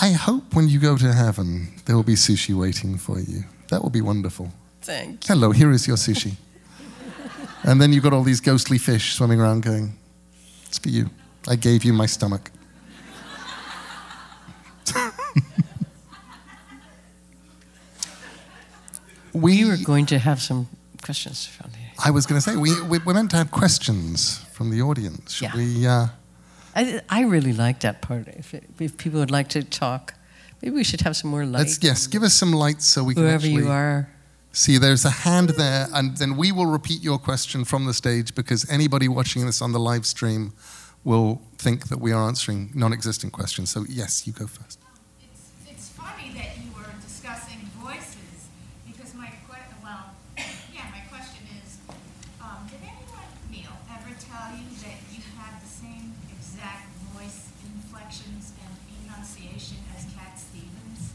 [0.00, 3.44] I hope when you go to heaven, there will be sushi waiting for you.
[3.70, 4.52] That will be wonderful.
[4.82, 5.34] Thank you.
[5.34, 6.34] Hello, here is your sushi.
[7.64, 9.94] and then you've got all these ghostly fish swimming around going,
[10.66, 11.08] It's for you.
[11.48, 12.50] I gave you my stomach.
[19.32, 20.68] We were going to have some
[21.02, 21.86] questions from you.
[22.04, 25.34] I was going to say, we, we, we're meant to have questions from the audience.
[25.34, 25.56] Should Yeah.
[25.56, 25.86] we?
[25.86, 26.06] Uh,
[26.74, 28.28] I, I really like that part.
[28.28, 30.14] If, it, if people would like to talk,
[30.62, 31.60] maybe we should have some more light.
[31.60, 34.08] let's, yes, give us some lights so we can Whoever actually you are.
[34.52, 34.78] see.
[34.78, 38.68] There's a hand there, and then we will repeat your question from the stage because
[38.70, 40.52] anybody watching this on the live stream
[41.04, 43.70] will think that we are answering non existent questions.
[43.70, 44.78] So, yes, you go first.
[45.22, 48.48] It's, it's funny that you were discussing voices,
[48.86, 50.10] because my que, well,
[50.74, 51.78] yeah, my question is,
[52.42, 58.52] um, did anyone, Neil, ever tell you that you have the same exact voice inflections
[58.58, 58.74] and
[59.06, 61.14] enunciation as Cat Stevens?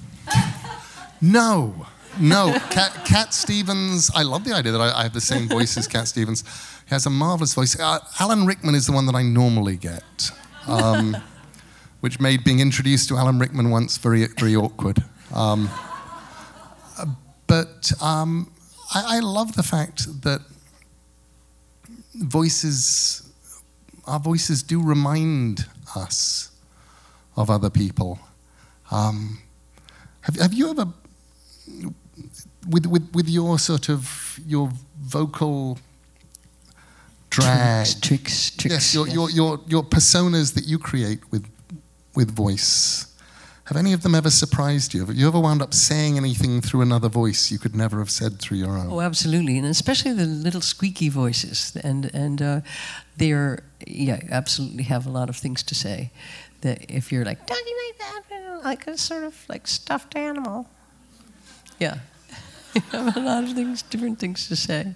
[1.23, 1.87] No,
[2.19, 2.51] no.
[2.69, 5.87] Cat, Cat Stevens, I love the idea that I, I have the same voice as
[5.87, 6.43] Cat Stevens.
[6.85, 7.79] He has a marvelous voice.
[7.79, 10.31] Uh, Alan Rickman is the one that I normally get,
[10.67, 11.15] um,
[12.01, 15.01] which made being introduced to Alan Rickman once very, very awkward.
[15.33, 15.69] Um,
[17.47, 18.51] but um,
[18.93, 20.41] I, I love the fact that
[22.15, 23.31] voices,
[24.05, 26.51] our voices do remind us
[27.37, 28.19] of other people.
[28.91, 29.39] Um,
[30.21, 30.87] have, have you ever,
[32.67, 35.77] with, with, with your sort of, your vocal
[37.29, 38.73] drag, Tricks, tricks, tricks.
[38.73, 39.37] yes, your, your, yes.
[39.37, 41.45] your, your personas that you create with,
[42.15, 43.07] with voice,
[43.65, 45.05] have any of them ever surprised you?
[45.05, 48.39] Have you ever wound up saying anything through another voice you could never have said
[48.39, 48.87] through your own?
[48.91, 52.61] Oh, absolutely, and especially the little squeaky voices, and and uh,
[53.15, 56.11] they're yeah, absolutely have a lot of things to say.
[56.59, 60.67] That if you're like talking like that, like a sort of like stuffed animal,
[61.79, 61.99] yeah,
[62.75, 64.95] you have a lot of things, different things to say.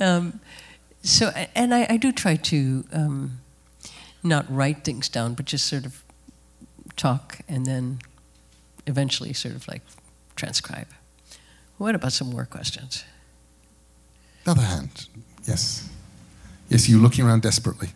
[0.00, 0.40] Um,
[1.02, 3.40] so, and I, I do try to um,
[4.22, 6.02] not write things down, but just sort of
[6.96, 8.00] talk and then
[8.86, 9.82] eventually sort of like
[10.36, 10.88] transcribe.
[11.78, 13.04] What about some more questions?
[14.44, 15.06] Another hand,
[15.46, 15.88] yes.
[16.68, 17.88] Yes, you looking around desperately.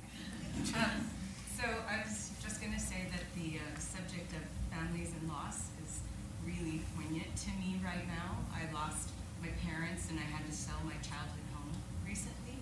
[0.74, 1.10] Um,
[1.58, 5.68] so I was just going to say that the uh, subject of families and loss
[5.84, 6.00] is
[6.46, 8.36] really poignant to me right now.
[8.54, 9.10] I lost
[9.42, 11.72] my parents and I had to sell my childhood home
[12.06, 12.56] recently,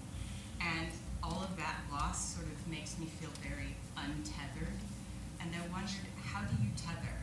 [0.61, 0.89] and
[1.23, 4.81] all of that loss sort of makes me feel very untethered.
[5.41, 7.15] And I wondered, how do you tether?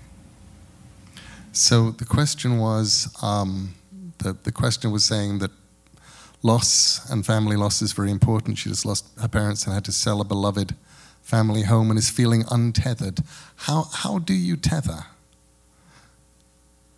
[1.68, 3.76] So the question was, um,
[4.20, 5.52] the, the question was saying that
[6.42, 8.58] loss and family loss is very important.
[8.58, 10.76] She just lost her parents and had to sell a beloved
[11.22, 13.20] family home and is feeling untethered.
[13.68, 15.08] How, how do you tether?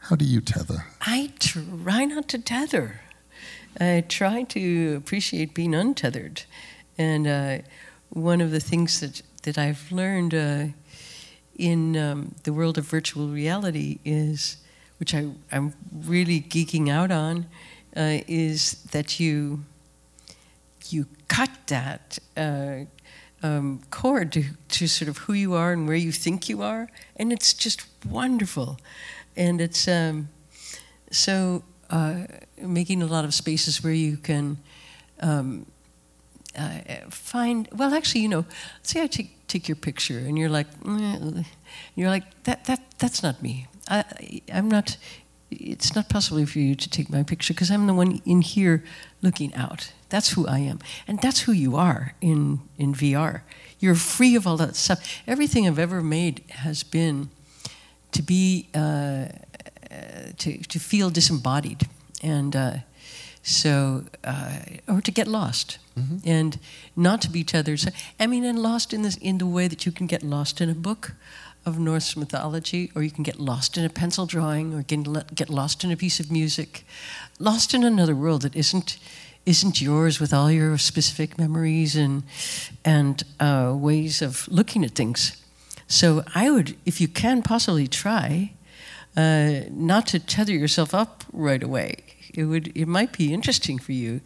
[0.02, 0.86] How do you tether?
[1.02, 3.02] I try not to tether.
[3.80, 6.44] I try to appreciate being untethered.
[6.96, 7.58] And uh,
[8.12, 10.66] one of the things that, that I've learned uh,
[11.60, 14.58] in um, the world of virtual reality is,
[14.98, 17.48] which I, I'm really geeking out on,
[17.96, 19.66] uh, is that you,
[20.88, 22.86] you cut that uh,
[23.44, 26.90] um, cord to, to sort of who you are and where you think you are,
[27.18, 28.80] and it's just wonderful.
[29.36, 30.30] And it's um,
[31.12, 32.24] so uh,
[32.58, 34.58] making a lot of spaces where you can
[35.20, 35.66] um,
[36.58, 36.80] uh,
[37.10, 37.68] find.
[37.74, 38.46] Well, actually, you know,
[38.82, 41.46] say I take take your picture, and you're like, "Mm,"
[41.96, 43.68] you're like that that that's not me.
[43.90, 44.04] I,
[44.54, 44.98] I'm not.
[45.52, 48.84] It's not possible for you to take my picture because I'm the one in here
[49.22, 49.92] looking out.
[50.10, 53.42] That's who I am, and that's who you are in in VR.
[53.80, 55.00] You're free of all that stuff.
[55.28, 57.30] Everything I've ever made has been
[58.12, 59.26] to be uh,
[60.38, 61.88] to to feel disembodied,
[62.24, 62.74] and uh,
[63.50, 65.80] so uh, or to get lost,
[66.26, 66.60] and
[66.96, 67.80] not to be tethered.
[67.80, 67.90] So,
[68.20, 70.70] I mean, and lost in this in the way that you can get lost in
[70.70, 71.14] a book
[71.66, 75.04] of Norse mythology, or you can get lost in a pencil drawing, or can
[75.36, 76.86] get lost in a piece of music,
[77.40, 78.98] lost in another world that isn't
[79.46, 82.24] isn't yours with all your specific memories and
[82.84, 85.36] and uh, ways of looking at things.
[85.88, 88.52] So I would, if you can possibly try,
[89.18, 91.96] uh, not to tether yourself up right away.
[92.40, 94.22] It would it might be interesting for you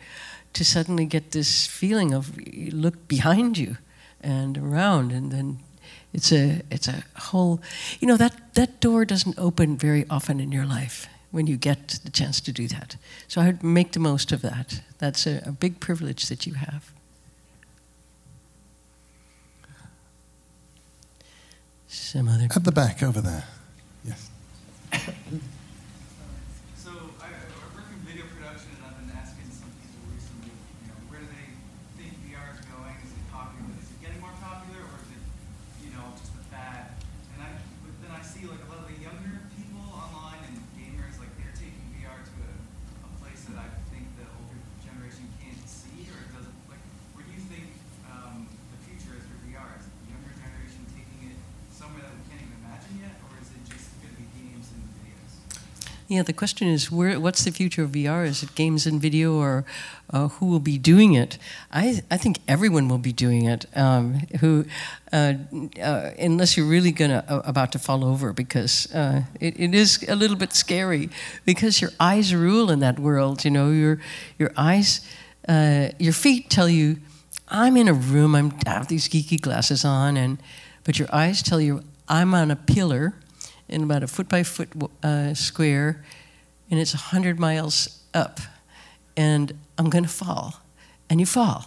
[0.54, 2.38] to suddenly get this feeling of
[2.72, 3.78] look behind you
[4.22, 5.60] and around and then
[6.14, 7.60] it's a it's a whole
[8.00, 12.00] you know that that door doesn't open very often in your life when you get
[12.06, 12.96] the chance to do that
[13.28, 16.94] so i'd make the most of that that's a, a big privilege that you have
[21.88, 23.46] some other At the back over there.
[24.04, 24.30] Yes.
[26.76, 26.92] So
[27.24, 30.52] I, I work in video production, and I've been asking some people recently,
[30.84, 31.48] you know, where do they
[31.96, 32.98] think VR is going?
[33.08, 33.72] Is it popular?
[33.80, 35.24] Is it getting more popular, or is it,
[35.88, 37.00] you know, just a fad?
[37.34, 37.56] And I,
[37.88, 41.32] but then I see like a lot of the younger people online and gamers, like
[41.40, 46.04] they're taking VR to a, a place that I think the older generation can't see,
[46.12, 46.58] or it doesn't.
[46.68, 46.84] Like,
[47.16, 47.72] where do you think
[48.12, 48.44] um,
[48.76, 49.80] the future is for VR?
[49.80, 51.38] Is the younger generation taking it
[51.72, 54.68] somewhere that we can't even imagine yet, or is it just going to be games
[54.76, 55.32] and videos?
[56.14, 58.24] Yeah, the question is, where, what's the future of VR?
[58.28, 59.66] Is it games and video, or
[60.12, 61.40] uh, who will be doing it?
[61.72, 63.66] I, I think everyone will be doing it.
[63.76, 64.66] Um, who,
[65.12, 65.34] uh,
[65.82, 70.06] uh, unless you're really gonna uh, about to fall over, because uh, it, it is
[70.08, 71.10] a little bit scary,
[71.46, 73.44] because your eyes rule in that world.
[73.44, 74.00] You know, your
[74.38, 75.02] your eyes,
[75.48, 76.98] uh, your feet tell you,
[77.48, 78.36] I'm in a room.
[78.36, 80.38] I'm I have these geeky glasses on, and
[80.84, 83.16] but your eyes tell you, I'm on a pillar
[83.74, 84.70] in about a foot by foot
[85.02, 86.04] uh, square,
[86.70, 88.40] and it's 100 miles up,
[89.18, 90.62] and I'm going to fall.
[91.10, 91.66] And you fall.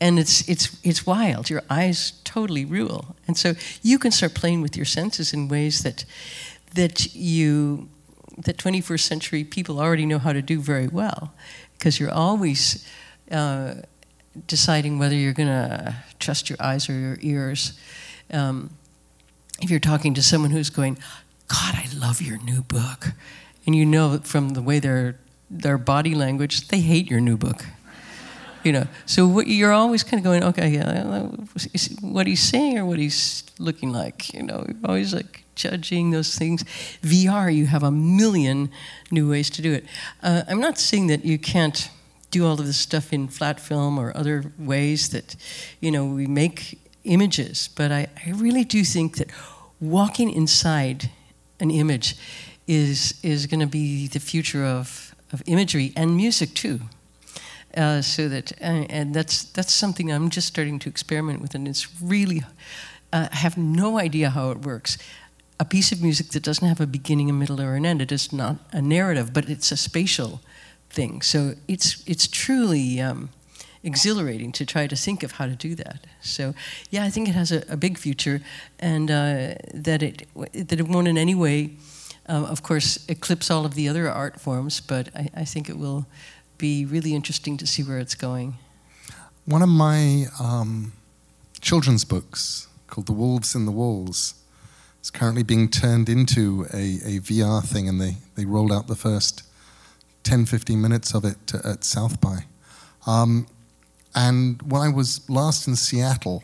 [0.00, 1.50] And it's, it's, it's wild.
[1.50, 3.16] Your eyes totally rule.
[3.26, 6.04] And so you can start playing with your senses in ways that,
[6.74, 7.88] that, you,
[8.38, 11.34] that 21st century people already know how to do very well,
[11.76, 12.86] because you're always
[13.30, 13.74] uh,
[14.46, 17.78] deciding whether you're going to trust your eyes or your ears.
[18.32, 18.70] Um,
[19.60, 20.98] if you're talking to someone who's going,
[21.48, 23.12] God, I love your new book,
[23.66, 25.18] and you know from the way their
[25.50, 27.64] their body language, they hate your new book.
[28.64, 31.28] You know, so you're always kind of going, okay, yeah,
[32.00, 34.34] what he's saying or what he's looking like.
[34.34, 36.64] You know, you're always like judging those things.
[37.02, 38.70] VR, you have a million
[39.10, 39.86] new ways to do it.
[40.22, 41.88] Uh, I'm not saying that you can't
[42.30, 45.36] do all of this stuff in flat film or other ways that,
[45.80, 49.30] you know, we make images, but I, I really do think that
[49.80, 51.10] walking inside
[51.60, 52.16] an image
[52.66, 56.80] is is going to be the future of, of imagery and music too.
[57.76, 61.68] Uh, so that and, and that's that's something I'm just starting to experiment with, and
[61.68, 62.42] it's really
[63.12, 64.98] uh, I have no idea how it works.
[65.60, 68.00] A piece of music that doesn't have a beginning, a middle, or an end.
[68.00, 70.40] It is not a narrative, but it's a spatial
[70.90, 71.22] thing.
[71.22, 73.30] So it's it's truly um,
[73.82, 76.06] exhilarating to try to think of how to do that.
[76.20, 76.54] So
[76.90, 78.40] yeah, I think it has a, a big future,
[78.78, 81.70] and uh, that it that it won't in any way,
[82.28, 84.80] uh, of course, eclipse all of the other art forms.
[84.80, 86.06] But I, I think it will
[86.58, 88.58] be really interesting to see where it's going.
[89.44, 90.92] One of my um,
[91.60, 94.34] children's books called The Wolves in the Walls
[95.02, 98.96] is currently being turned into a, a VR thing, and they, they rolled out the
[98.96, 99.42] first
[100.24, 102.44] 10, 15 minutes of it at South by.
[103.06, 103.46] Um,
[104.18, 106.42] and when I was last in Seattle,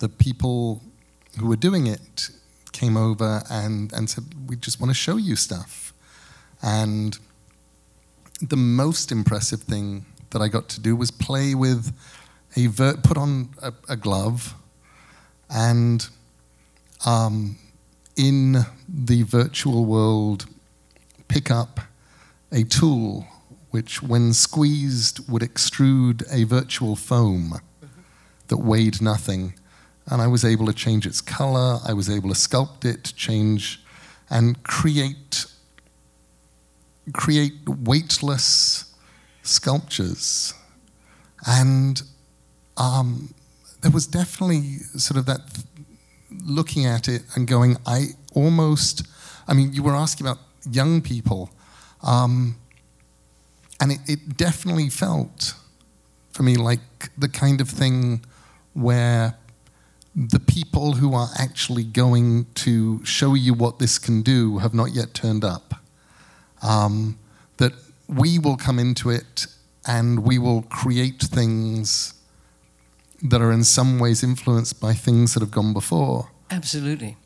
[0.00, 0.82] the people
[1.38, 2.28] who were doing it
[2.72, 5.94] came over and, and said, We just want to show you stuff.
[6.62, 7.18] And
[8.42, 11.96] the most impressive thing that I got to do was play with
[12.54, 14.54] a ver- put on a, a glove
[15.48, 16.06] and
[17.06, 17.56] um,
[18.14, 20.44] in the virtual world
[21.28, 21.80] pick up
[22.52, 23.26] a tool
[23.70, 27.60] which, when squeezed, would extrude a virtual foam
[28.48, 29.54] that weighed nothing.
[30.06, 33.82] And I was able to change its color, I was able to sculpt it, change,
[34.30, 35.46] and create,
[37.12, 38.94] create weightless
[39.42, 40.54] sculptures.
[41.46, 42.02] And
[42.76, 43.34] um,
[43.82, 45.40] there was definitely sort of that
[46.42, 49.06] looking at it and going, I almost
[49.48, 50.38] I mean, you were asking about
[50.70, 51.50] young people,
[52.02, 52.56] um,
[53.80, 55.54] and it, it definitely felt
[56.32, 56.80] for me like
[57.16, 58.24] the kind of thing
[58.74, 59.36] where
[60.14, 64.92] the people who are actually going to show you what this can do have not
[64.92, 65.74] yet turned up.
[66.62, 67.18] Um,
[67.58, 67.72] that
[68.08, 69.46] we will come into it
[69.86, 72.14] and we will create things
[73.22, 76.30] that are in some ways influenced by things that have gone before.
[76.50, 77.16] Absolutely.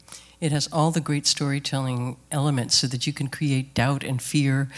[0.42, 4.68] It has all the great storytelling elements so that you can create doubt and fear.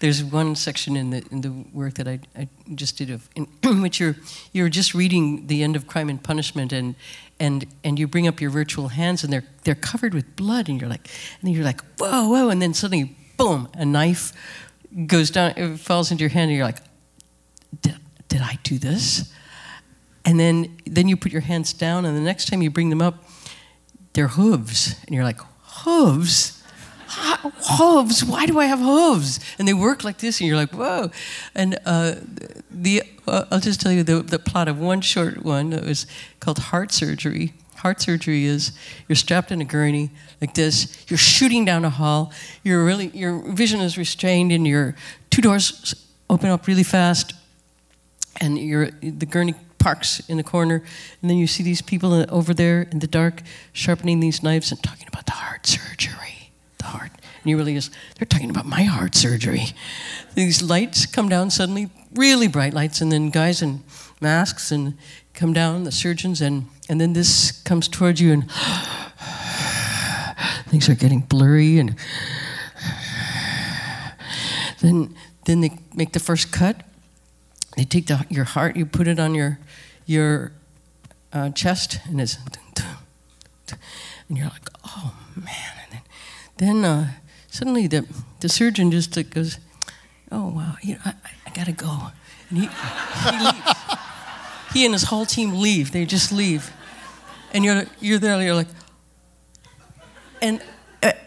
[0.00, 3.46] There's one section in the, in the work that I, I just did of, in,
[3.80, 4.16] which you're,
[4.52, 6.94] you're just reading the end of Crime and Punishment and,
[7.40, 10.78] and, and you bring up your virtual hands and they're, they're covered with blood and
[10.78, 11.08] you're like,
[11.40, 14.34] and you're like, whoa, whoa, and then suddenly, boom, a knife
[15.06, 16.82] goes down, it falls into your hand and you're like,
[17.80, 17.96] did,
[18.28, 19.32] did I do this?
[20.26, 23.00] And then, then you put your hands down and the next time you bring them
[23.00, 23.24] up,
[24.14, 24.96] they're hooves.
[25.06, 25.40] And you're like,
[25.84, 26.62] hooves?
[27.78, 28.24] hooves?
[28.24, 29.40] Why do I have hooves?
[29.58, 31.10] And they work like this, and you're like, whoa.
[31.54, 32.16] And uh,
[32.70, 36.06] the uh, I'll just tell you the, the plot of one short one that was
[36.40, 37.54] called Heart Surgery.
[37.76, 38.72] Heart surgery is
[39.08, 40.10] you're strapped in a gurney
[40.40, 41.04] like this.
[41.08, 42.32] You're shooting down a hall.
[42.62, 44.96] You're really your vision is restrained, and your
[45.30, 45.94] two doors
[46.30, 47.34] open up really fast,
[48.40, 49.54] and you're the gurney
[49.84, 50.76] parks in the corner,
[51.20, 53.42] and then you see these people over there in the dark
[53.74, 56.50] sharpening these knives and talking about the heart surgery.
[56.78, 57.10] The heart.
[57.42, 59.66] And you just, they're talking about my heart surgery.
[60.34, 63.82] These lights come down suddenly, really bright lights, and then guys in
[64.22, 64.96] masks and
[65.34, 68.50] come down, the surgeons, and, and then this comes towards you, and
[70.68, 71.90] things are getting blurry, and
[74.80, 75.14] then,
[75.44, 76.84] then they make the first cut.
[77.76, 79.58] They take the, your heart, you put it on your
[80.06, 80.52] your
[81.32, 82.36] uh, chest, and it's
[84.28, 85.72] and you're like, oh man.
[85.82, 85.92] And
[86.58, 87.10] then, then uh,
[87.48, 88.06] suddenly the
[88.40, 89.58] the surgeon just goes,
[90.30, 91.14] oh wow, you know, I,
[91.46, 92.08] I gotta go,
[92.50, 93.74] and he he leaves.
[94.72, 95.92] He and his whole team leave.
[95.92, 96.72] They just leave,
[97.52, 98.40] and you're you're there.
[98.42, 98.68] You're like,
[100.42, 100.60] and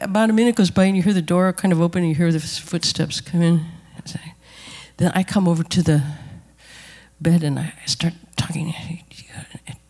[0.02, 2.16] about a minute goes by, and you hear the door kind of open, and you
[2.16, 3.66] hear the footsteps come in.
[4.98, 6.02] Then I come over to the
[7.22, 8.74] bed and I start talking,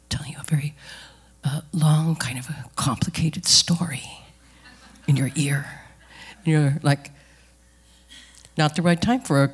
[0.09, 0.73] telling you a very
[1.43, 4.03] uh, long, kind of a complicated story
[5.07, 5.65] in your ear.
[6.37, 7.11] And you're like,
[8.57, 9.51] not the right time for a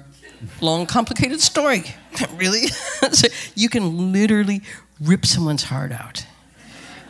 [0.61, 1.83] long, complicated story.
[2.35, 2.67] really?
[3.11, 4.61] so you can literally
[5.01, 6.25] rip someone's heart out.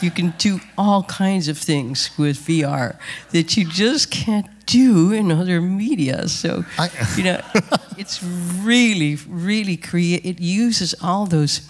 [0.02, 2.98] You can do all kinds of things with VR
[3.32, 6.28] that you just can't do in other media.
[6.28, 7.42] So, I, you know,
[7.98, 10.26] it's really, really create.
[10.26, 11.62] It uses all those,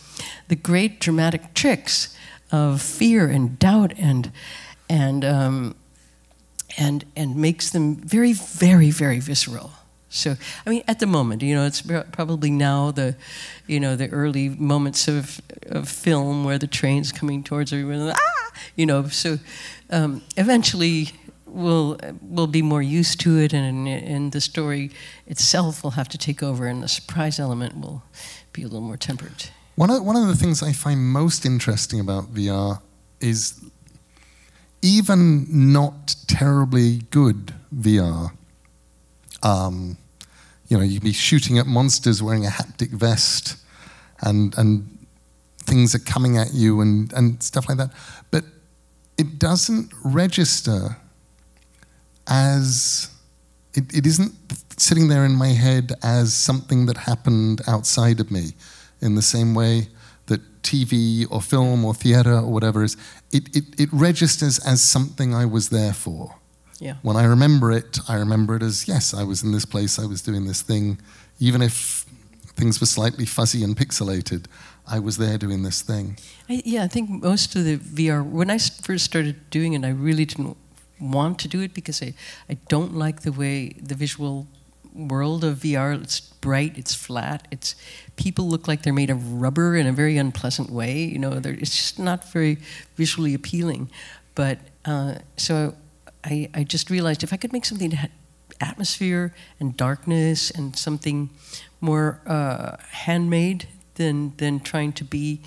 [0.48, 2.16] the great dramatic tricks
[2.52, 4.32] of fear and doubt and
[4.90, 5.76] and um,
[6.78, 9.72] and and makes them very, very, very visceral.
[10.10, 13.16] So, I mean, at the moment, you know, it's probably now the,
[13.66, 18.52] you know, the early moments of, of film where the train's coming towards everyone, ah,
[18.76, 19.08] you know.
[19.08, 19.40] So,
[19.90, 21.14] um, eventually,
[21.48, 24.92] we'll we'll be more used to it, and and the story
[25.26, 28.04] itself will have to take over, and the surprise element will
[28.52, 29.50] be a little more tempered.
[29.76, 32.80] One of one of the things I find most interesting about VR
[33.20, 33.60] is
[34.84, 38.32] even not terribly good VR.
[39.42, 39.98] Um,
[40.68, 43.58] you know, you'd be shooting at monsters wearing a haptic vest,
[44.22, 45.08] and and
[45.58, 47.92] things are coming at you and, and stuff like that.
[48.30, 48.44] But
[49.18, 50.98] it doesn't register
[52.28, 53.10] as
[53.74, 54.34] it, it isn't
[54.78, 58.54] sitting there in my head as something that happened outside of me
[59.04, 59.90] in the same way
[60.28, 62.96] that TV or film or theater or whatever is.
[63.32, 66.36] It, it, it registers as something I was there for.
[66.80, 66.96] Yeah.
[67.02, 70.06] When I remember it, I remember it as yes, I was in this place, I
[70.06, 71.00] was doing this thing,
[71.40, 72.06] even if
[72.56, 74.46] things were slightly fuzzy and pixelated.
[74.86, 76.18] I was there doing this thing.
[76.50, 79.90] I, yeah, I think most of the VR, when I first started doing it, I
[79.90, 80.58] really didn't
[81.00, 82.14] want to do it because I,
[82.50, 84.48] I don't like the way the visual
[84.94, 86.02] world of VR.
[86.02, 87.76] It's bright, it's flat, it's
[88.16, 91.04] people look like they're made of rubber in a very unpleasant way.
[91.04, 92.58] You know, it's just not very
[92.96, 93.90] visually appealing.
[94.36, 95.76] But uh, so
[96.24, 98.12] I, I just realized if I could make something that had
[98.60, 101.30] atmosphere and darkness and something
[101.82, 105.42] more uh, handmade than than trying to be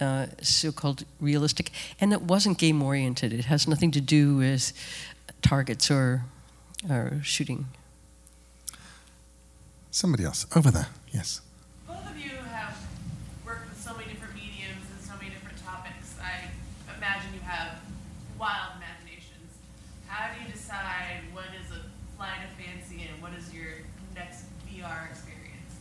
[0.00, 1.70] uh, so-called realistic,
[2.00, 3.32] and it wasn't game-oriented.
[3.32, 4.72] It has nothing to do with
[5.42, 6.24] targets or,
[6.88, 7.66] or shooting.
[9.90, 10.88] Somebody else over there.
[11.12, 11.40] Yes.
[11.86, 12.76] Both of you have
[13.44, 16.14] worked with so many different mediums and so many different topics.
[16.22, 16.50] I
[16.96, 17.78] imagine you have
[18.38, 19.50] wild imaginations.
[20.06, 21.82] How do you decide what is a
[22.16, 23.82] flight of fancy and what is your
[24.14, 25.74] next VR experience?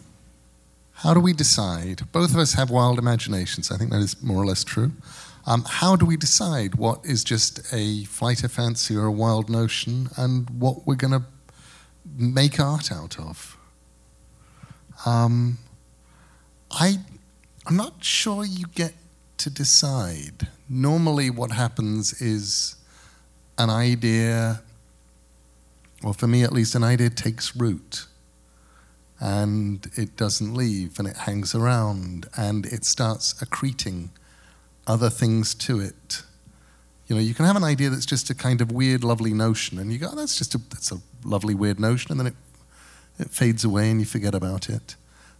[0.93, 2.11] How do we decide?
[2.11, 3.71] Both of us have wild imaginations.
[3.71, 4.91] I think that is more or less true.
[5.45, 9.49] Um, how do we decide what is just a flight of fancy or a wild
[9.49, 11.23] notion and what we're going to
[12.17, 13.55] make art out of?
[15.05, 15.57] Um,
[16.71, 16.99] I,
[17.65, 18.93] I'm not sure you get
[19.37, 20.47] to decide.
[20.67, 22.75] Normally, what happens is
[23.57, 24.61] an idea,
[26.03, 28.05] or for me at least, an idea takes root
[29.19, 34.09] and it doesn't leave and it hangs around and it starts accreting
[34.87, 36.23] other things to it.
[37.07, 39.79] You know, you can have an idea that's just a kind of weird, lovely notion,
[39.79, 42.35] and you go, oh, "That's just a that's a lovely, weird notion," and then it
[43.19, 44.95] it fades away and you forget about it.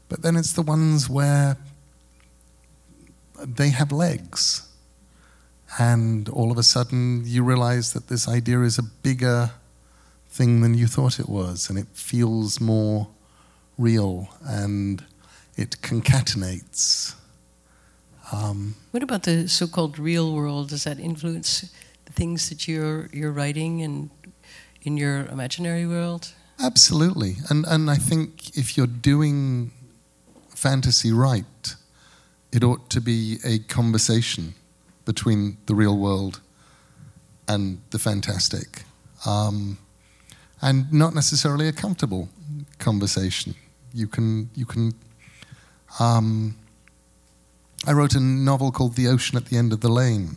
[0.10, 1.58] But then it's the ones where
[3.46, 4.68] they have legs,
[5.78, 9.52] and all of a sudden you realize that this idea is a bigger
[10.28, 13.08] thing than you thought it was, and it feels more
[13.78, 15.06] real and
[15.56, 17.16] it concatenates.
[18.32, 20.70] Um, what about the so-called real world?
[20.70, 21.72] Does that influence
[22.06, 24.10] the things that you're you're writing and
[24.82, 26.34] in your imaginary world?
[26.62, 29.72] Absolutely, and and I think if you're doing
[30.54, 31.76] fantasy right,
[32.52, 34.56] it ought to be a conversation
[35.06, 36.42] between the real world
[37.48, 38.84] and the fantastic,
[39.26, 39.78] um,
[40.62, 42.28] and not necessarily a comfortable
[42.78, 43.56] conversation.
[43.94, 44.94] You can you can.
[45.98, 46.58] Um,
[47.88, 50.36] I wrote a novel called The Ocean at the End of the Lane,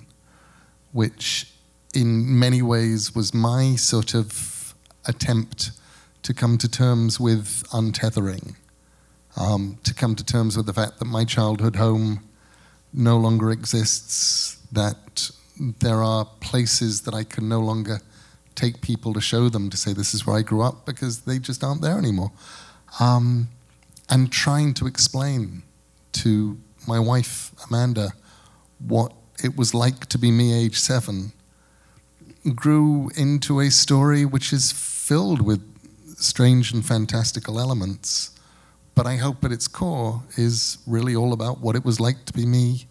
[0.93, 1.53] which
[1.95, 5.73] in many ways was my sort of attempt
[6.23, 8.57] to come to terms with untethering,
[9.37, 12.29] um, to come to terms with the fact that my childhood home
[12.93, 18.01] no longer exists, that there are places that I can no longer
[18.55, 21.39] take people to show them to say this is where I grew up because they
[21.39, 22.33] just aren't there anymore.
[23.01, 23.49] Um,
[24.09, 25.63] and trying to explain
[26.13, 28.13] to my wife, Amanda,
[28.79, 29.13] what
[29.43, 31.33] it was like to be me, age seven,
[32.55, 35.72] grew into a story which is filled with
[36.23, 38.31] strange and fantastical elements.
[38.95, 42.33] But I hope at its core is really all about what it was like to
[42.33, 42.87] be me,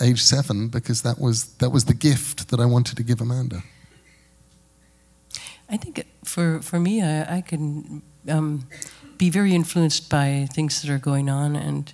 [0.00, 3.62] age seven, because that was, that was the gift that I wanted to give Amanda.
[5.68, 8.68] I think for, for me, I, I can um,
[9.18, 11.92] be very influenced by things that are going on and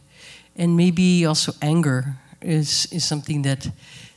[0.59, 3.70] and maybe also anger is is something that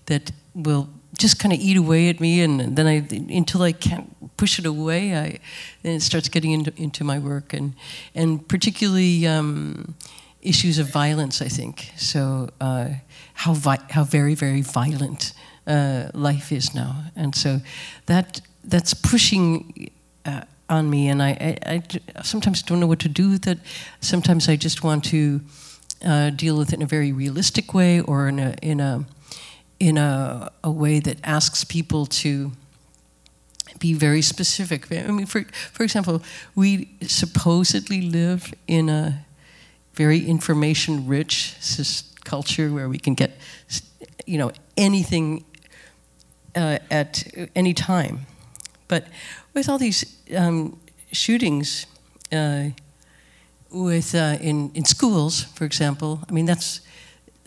[0.05, 0.89] that will
[1.21, 3.07] just kind of eat away at me, and then I
[3.37, 5.39] until I can't push it away, I
[5.83, 7.73] then it starts getting into into my work, and
[8.15, 9.27] and particularly.
[9.27, 9.95] Um,
[10.41, 11.91] issues of violence, I think.
[11.97, 12.89] So, uh,
[13.33, 15.33] how vi- how very very violent
[15.67, 17.61] uh, life is now, and so
[18.05, 19.91] that that's pushing
[20.25, 21.83] uh, on me, and I, I,
[22.15, 23.59] I, sometimes don't know what to do with it.
[23.99, 25.41] Sometimes I just want to
[26.05, 29.05] uh, deal with it in a very realistic way or in a in a
[29.81, 32.51] in a, a way that asks people to
[33.79, 34.91] be very specific.
[34.91, 36.21] I mean, for for example,
[36.55, 39.25] we supposedly live in a
[39.93, 41.55] very information-rich
[42.23, 43.31] culture where we can get,
[44.25, 45.43] you know, anything
[46.55, 47.23] uh, at
[47.55, 48.19] any time.
[48.87, 49.03] But
[49.53, 50.05] with all these
[50.37, 50.77] um,
[51.11, 51.87] shootings,
[52.31, 52.69] uh,
[53.71, 56.19] with uh, in in schools, for example.
[56.29, 56.81] I mean, that's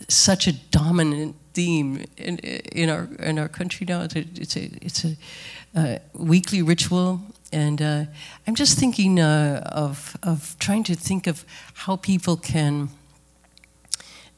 [0.07, 4.01] such a dominant theme in in our in our country now.
[4.01, 5.15] It's a it's a, it's a
[5.75, 7.19] uh, weekly ritual,
[7.51, 8.05] and uh,
[8.47, 12.89] I'm just thinking uh, of of trying to think of how people can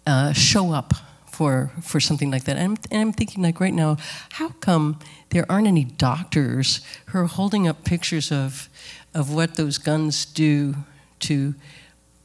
[0.05, 0.93] uh, show up
[1.32, 2.57] for for something like that.
[2.57, 3.97] And I'm, and I'm thinking like right now,
[4.32, 4.99] how come
[5.30, 8.70] there aren't any doctors who are holding up pictures of
[9.13, 10.76] of what those guns do
[11.20, 11.53] to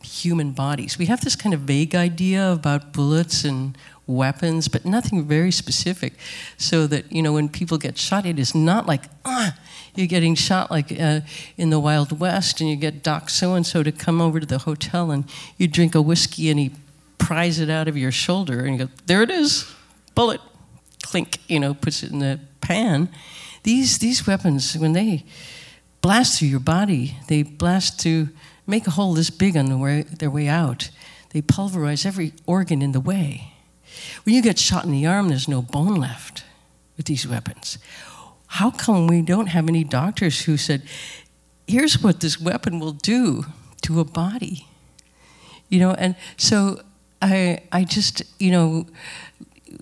[0.05, 0.99] human bodies.
[0.99, 3.77] We have this kind of vague idea about bullets and
[4.13, 6.15] weapons, but nothing very specific.
[6.57, 9.57] So that, you know, when people get shot, it is not like, ah,
[9.95, 11.21] you're getting shot like uh,
[11.57, 14.47] in the Wild West and you get Doc so and so to come over to
[14.47, 15.25] the hotel and
[15.59, 16.73] you drink a whiskey and he
[17.19, 19.73] pries it out of your shoulder and you go, there it is,
[20.15, 20.41] bullet,
[21.03, 23.09] clink, you know, puts it in the pan.
[23.65, 25.25] These, these weapons, when they
[26.01, 28.31] blast through your body, they blast through
[28.67, 30.91] make a hole this big on the way, their way out.
[31.31, 33.52] They pulverize every organ in the way.
[34.25, 36.45] When you get shot in the arm, there's no bone left
[36.97, 37.79] with these weapons.
[38.47, 40.83] How come we don't have any doctors who said,
[41.67, 43.47] here's what this weapon will do
[43.83, 44.67] to a body?
[45.69, 46.83] You know, and so
[47.23, 48.87] I, I just, you know,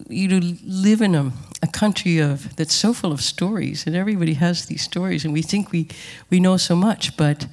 [0.08, 0.28] you
[0.64, 4.82] live in a, a country of that's so full of stories, and everybody has these
[4.82, 5.88] stories, and we think we,
[6.30, 7.46] we know so much, but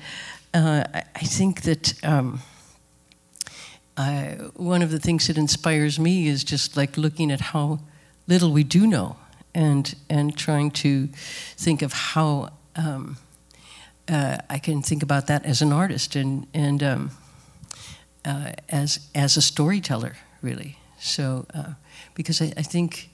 [0.53, 2.41] uh, I, I think that um,
[3.97, 7.79] I, one of the things that inspires me is just like looking at how
[8.27, 9.17] little we do know
[9.55, 11.07] and and trying to
[11.57, 13.17] think of how um,
[14.07, 17.11] uh, I can think about that as an artist and and um,
[18.23, 20.77] uh, as as a storyteller really.
[20.99, 21.73] So uh,
[22.13, 23.09] because I, I think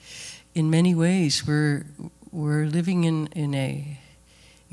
[0.54, 1.86] in many ways we're
[2.32, 4.00] we're living in in a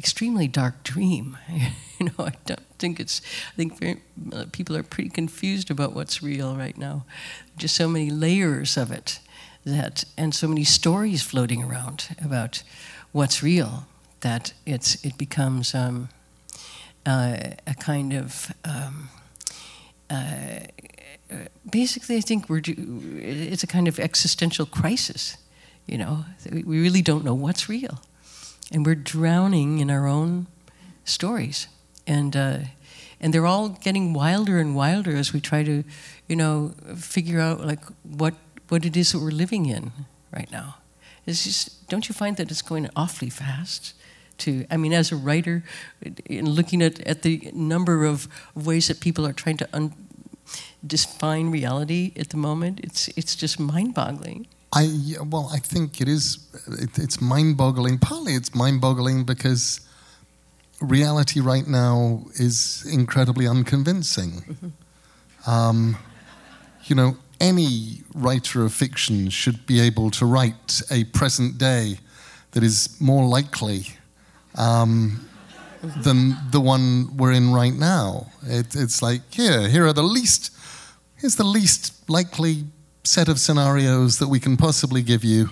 [0.01, 1.37] extremely dark dream.
[2.01, 3.21] You know I don't think it's
[3.53, 4.01] I think very,
[4.33, 7.05] uh, people are pretty confused about what's real right now.
[7.59, 9.21] Just so many layers of it
[9.67, 12.63] that and so many stories floating around about
[13.13, 13.85] what's real
[14.21, 16.09] that it's it becomes um,
[17.05, 17.37] uh,
[17.67, 19.11] a kind of um,
[20.09, 20.61] uh,
[21.71, 22.63] basically I think we're
[23.55, 25.37] it's a kind of existential crisis
[25.87, 26.25] you know?
[26.51, 28.01] We really don't know what's real
[28.71, 30.47] and we're drowning in our own
[31.05, 31.69] stories
[32.07, 32.59] and uh,
[33.21, 35.85] and they're all getting wilder and wilder as we try to
[36.29, 38.35] you know figure out like what
[38.71, 39.93] what it is that we're living in
[40.33, 40.77] right now.
[41.27, 43.95] It's just, don't you find that it's going awfully fast?
[44.39, 45.63] To, I mean, as a writer,
[46.25, 49.93] in looking at, at the number of ways that people are trying to un-
[50.87, 54.47] define reality at the moment, it's, it's just mind boggling.
[54.73, 57.99] I, well, I think it is, it, it's mind boggling.
[57.99, 59.81] Partly it's mind boggling because
[60.81, 64.31] reality right now is incredibly unconvincing.
[64.31, 65.51] Mm-hmm.
[65.51, 65.97] Um,
[66.85, 71.99] you know, any writer of fiction should be able to write a present day
[72.53, 73.87] that is more likely
[74.57, 75.27] um,
[76.03, 78.27] than the one we're in right now.
[78.45, 80.53] It, it's like here, here are the least,
[81.17, 82.65] here's the least likely
[83.05, 85.51] set of scenarios that we can possibly give you,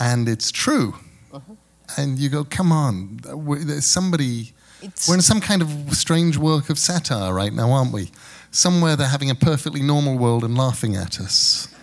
[0.00, 0.94] and it's true.
[1.32, 1.54] Uh-huh.
[1.96, 4.52] And you go, come on, there's somebody.
[4.80, 8.10] It's we're in some kind of strange work of satire right now, aren't we?
[8.52, 11.74] somewhere they're having a perfectly normal world and laughing at us.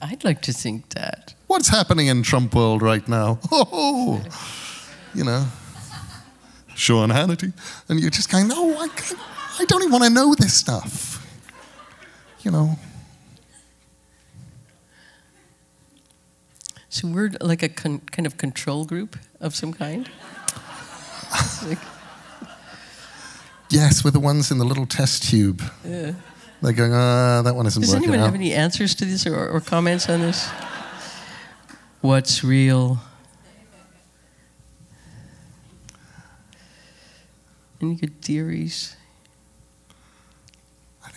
[0.00, 1.34] I'd like to think that.
[1.46, 3.40] What's happening in Trump world right now?
[3.50, 4.22] Oh,
[5.14, 5.46] you know,
[6.74, 7.52] Sean Hannity.
[7.88, 8.88] And you're just going, no, I,
[9.60, 11.24] I don't even want to know this stuff.
[12.42, 12.78] You know.
[16.94, 20.08] So we're like a con- kind of control group of some kind?
[21.66, 21.80] like
[23.68, 25.60] Yes, we're the ones in the little test tube.
[25.84, 26.12] Yeah.
[26.62, 28.26] They're going, ah, that one isn't Does working anyone out.
[28.26, 30.48] have any answers to this or, or comments on this?
[32.00, 33.00] What's real?
[37.82, 38.96] Any good theories?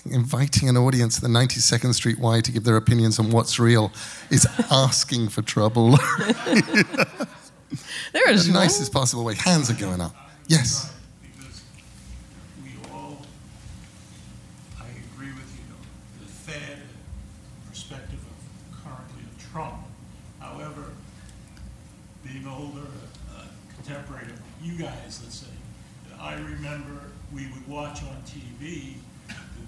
[0.08, 3.30] I think inviting an audience at the 92nd Street Y to give their opinions on
[3.30, 3.92] what's real
[4.30, 5.92] is asking for trouble.
[8.14, 9.36] there is the nicest possible way.
[9.36, 10.16] Hands are going up.
[10.48, 10.94] Yes.
[11.22, 11.62] Because
[12.64, 13.18] we all
[14.80, 15.76] I agree with you
[16.22, 16.78] the Fed
[17.68, 19.76] perspective of currently of Trump.
[20.40, 20.94] However,
[22.24, 22.88] being older
[23.36, 23.44] uh
[23.76, 25.48] contemporary like you guys, let's say,
[26.18, 29.07] I remember we would watch on TV the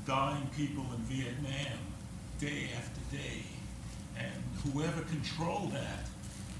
[0.09, 1.77] dying people in Vietnam
[2.39, 3.43] day after day.
[4.17, 6.09] And whoever controlled that,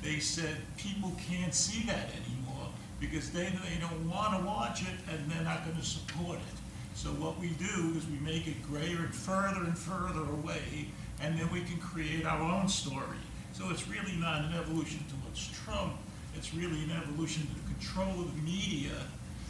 [0.04, 2.68] they said people can't see that anymore
[3.00, 6.60] because they, they don't want to watch it and they're not going to support it.
[6.94, 10.90] So what we do is we make it grayer and further and further away,
[11.20, 13.18] and then we can create our own story.
[13.54, 15.94] So it's really not an evolution towards Trump.
[16.36, 18.94] It's really an evolution to the control of the media,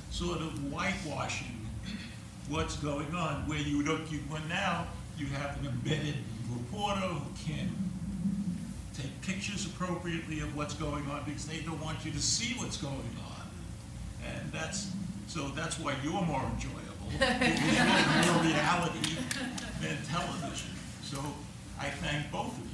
[0.09, 1.58] sort of whitewashing
[2.49, 3.47] what's going on.
[3.47, 4.87] Where you look, you when now
[5.17, 6.15] you have an embedded
[6.51, 7.69] reporter who can
[8.93, 12.77] take pictures appropriately of what's going on because they don't want you to see what's
[12.77, 13.47] going on,
[14.25, 14.91] and that's
[15.27, 16.89] so that's why you're more enjoyable
[17.19, 19.15] you're more reality
[19.81, 20.71] than television.
[21.03, 21.17] So
[21.79, 22.68] I thank both of you.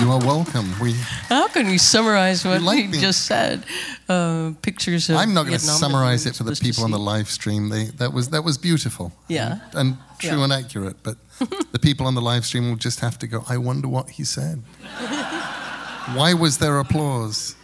[0.00, 0.72] You are welcome.
[0.80, 0.92] We.
[1.28, 3.64] How can you summarize what like you just said?
[4.08, 5.16] Uh, pictures of.
[5.16, 7.70] I'm not going to summarize it for the people on the live stream.
[7.70, 9.12] They, that was that was beautiful.
[9.28, 9.60] Yeah.
[9.72, 10.44] And, and true yeah.
[10.44, 11.16] and accurate, but
[11.72, 13.44] the people on the live stream will just have to go.
[13.48, 14.62] I wonder what he said.
[16.14, 17.56] Why was there applause?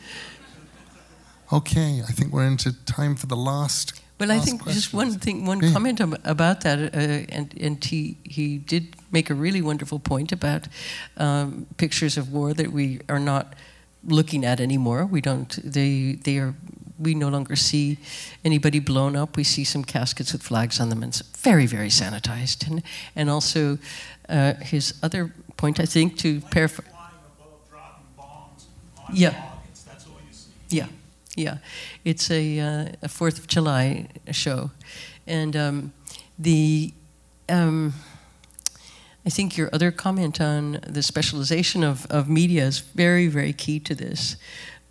[1.53, 4.85] Okay, I think we're into time for the last well, I think questions.
[4.85, 5.73] just one thing, one yeah.
[5.73, 6.99] comment about that, uh,
[7.37, 10.69] and, and he, he did make a really wonderful point about
[11.17, 13.55] um, pictures of war that we are not
[14.05, 15.07] looking at anymore.
[15.07, 16.55] We don't, they, they are,
[16.99, 17.99] we no longer see
[18.45, 19.37] anybody blown up.
[19.37, 22.67] We see some caskets with flags on them, and it's very, very sanitized.
[22.67, 22.83] And,
[23.17, 23.79] and also,
[24.29, 26.89] uh, his other point, I think, to paraphrase.
[29.13, 29.49] Yeah.
[30.69, 30.87] Yeah,
[31.35, 31.59] Yeah,
[32.05, 34.71] it's a, uh, a Fourth of July show,
[35.27, 35.93] and um,
[36.39, 36.93] the
[37.49, 37.95] um,
[39.25, 43.81] I think your other comment on the specialization of, of media is very very key
[43.81, 44.37] to this,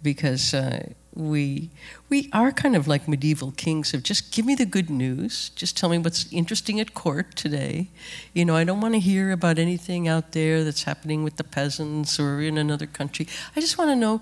[0.02, 1.70] because uh, we
[2.10, 5.78] we are kind of like medieval kings of just give me the good news, just
[5.78, 7.88] tell me what's interesting at court today.
[8.34, 11.44] You know, I don't want to hear about anything out there that's happening with the
[11.44, 13.28] peasants or in another country.
[13.56, 14.22] I just want to know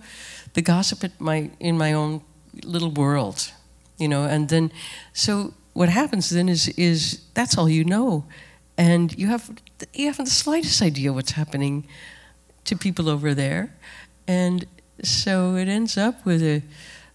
[0.53, 2.21] the gossip at my in my own
[2.63, 3.51] little world,
[3.97, 4.23] you know.
[4.23, 4.71] And then,
[5.13, 8.25] so what happens then is is that's all you know,
[8.77, 9.49] and you have
[9.93, 11.87] you haven't the slightest idea what's happening
[12.65, 13.75] to people over there,
[14.27, 14.65] and
[15.03, 16.61] so it ends up with a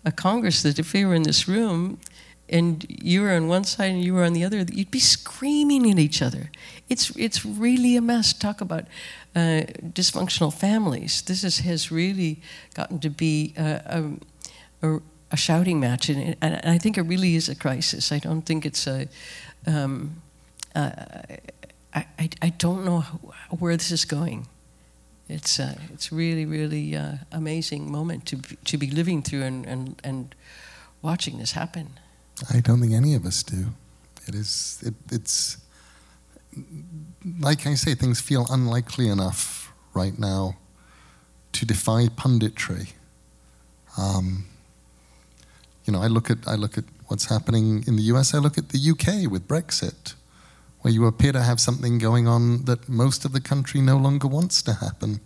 [0.05, 1.99] a Congress that if we were in this room
[2.49, 5.91] and you were on one side and you were on the other, you'd be screaming
[5.91, 6.51] at each other.
[6.89, 8.32] It's, it's really a mess.
[8.35, 8.85] To talk about
[9.35, 9.62] uh,
[9.93, 11.22] dysfunctional families.
[11.22, 12.41] This is, has really
[12.74, 14.16] gotten to be a,
[14.82, 18.12] a, a shouting match, and, and, I think it really is a crisis.
[18.12, 19.09] I don't think it's a.
[19.66, 20.22] Um,
[20.74, 20.91] uh,
[21.95, 23.01] I, I, I don't know
[23.51, 24.49] where this is going
[25.28, 29.66] it's uh, it's really really uh, amazing moment to be, to be living through and,
[29.66, 30.35] and and
[31.03, 31.99] watching this happen.
[32.53, 33.66] I don't think any of us do.
[34.26, 35.59] It is it, it's
[37.41, 40.57] like I say, things feel unlikely enough right now
[41.53, 42.93] to defy punditry.
[43.97, 44.47] Um,
[45.85, 48.35] you know, I look at I look at what's happening in the U.S.
[48.35, 50.14] I look at the UK with Brexit
[50.85, 54.29] where you appear to have something going on that most of the country no longer
[54.29, 55.18] wants to happen.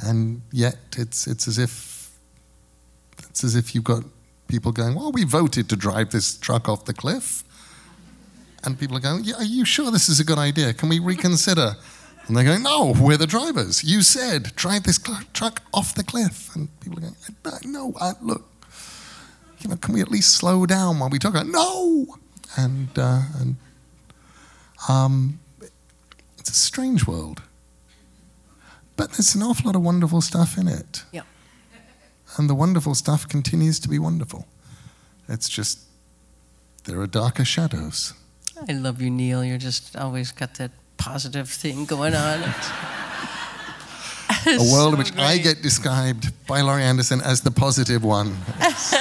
[0.00, 2.10] And yet it's, it's as if
[3.28, 4.02] it's as if you've got
[4.48, 7.44] people going, Well, we voted to drive this truck off the cliff.
[8.64, 10.72] And people are going, yeah, Are you sure this is a good idea?
[10.74, 11.76] Can we reconsider?
[12.26, 13.84] And they're going, No, we're the drivers.
[13.84, 16.54] You said drive this cl- truck off the cliff.
[16.54, 18.48] And people are going, No, uh, look,
[19.60, 21.34] you know, can we at least slow down while we talk?
[21.34, 22.06] About, no!
[22.56, 23.56] And, uh, and
[24.88, 25.40] um,
[26.38, 27.42] it's a strange world.
[28.96, 31.04] But there's an awful lot of wonderful stuff in it.
[31.12, 31.22] Yeah.
[32.36, 34.46] And the wonderful stuff continues to be wonderful.
[35.28, 35.80] It's just,
[36.84, 38.14] there are darker shadows.
[38.66, 39.44] I love you, Neil.
[39.44, 42.40] You're just always got that positive thing going on.
[44.46, 45.24] a world so in which great.
[45.24, 48.36] I get described by Laurie Anderson as the positive one.
[48.58, 48.92] this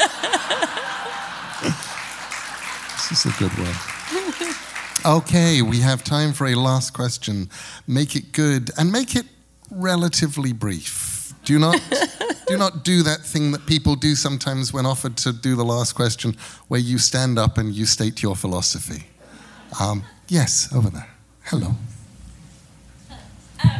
[3.11, 3.75] is a good one.
[5.05, 7.49] Okay, we have time for a last question.
[7.87, 9.25] Make it good and make it
[9.71, 11.33] relatively brief.
[11.45, 11.79] Do not
[12.47, 15.93] do not do that thing that people do sometimes when offered to do the last
[15.93, 16.35] question,
[16.67, 19.05] where you stand up and you state your philosophy.
[19.79, 21.09] Um, yes, over there.
[21.43, 21.75] Hello.
[23.63, 23.71] Um,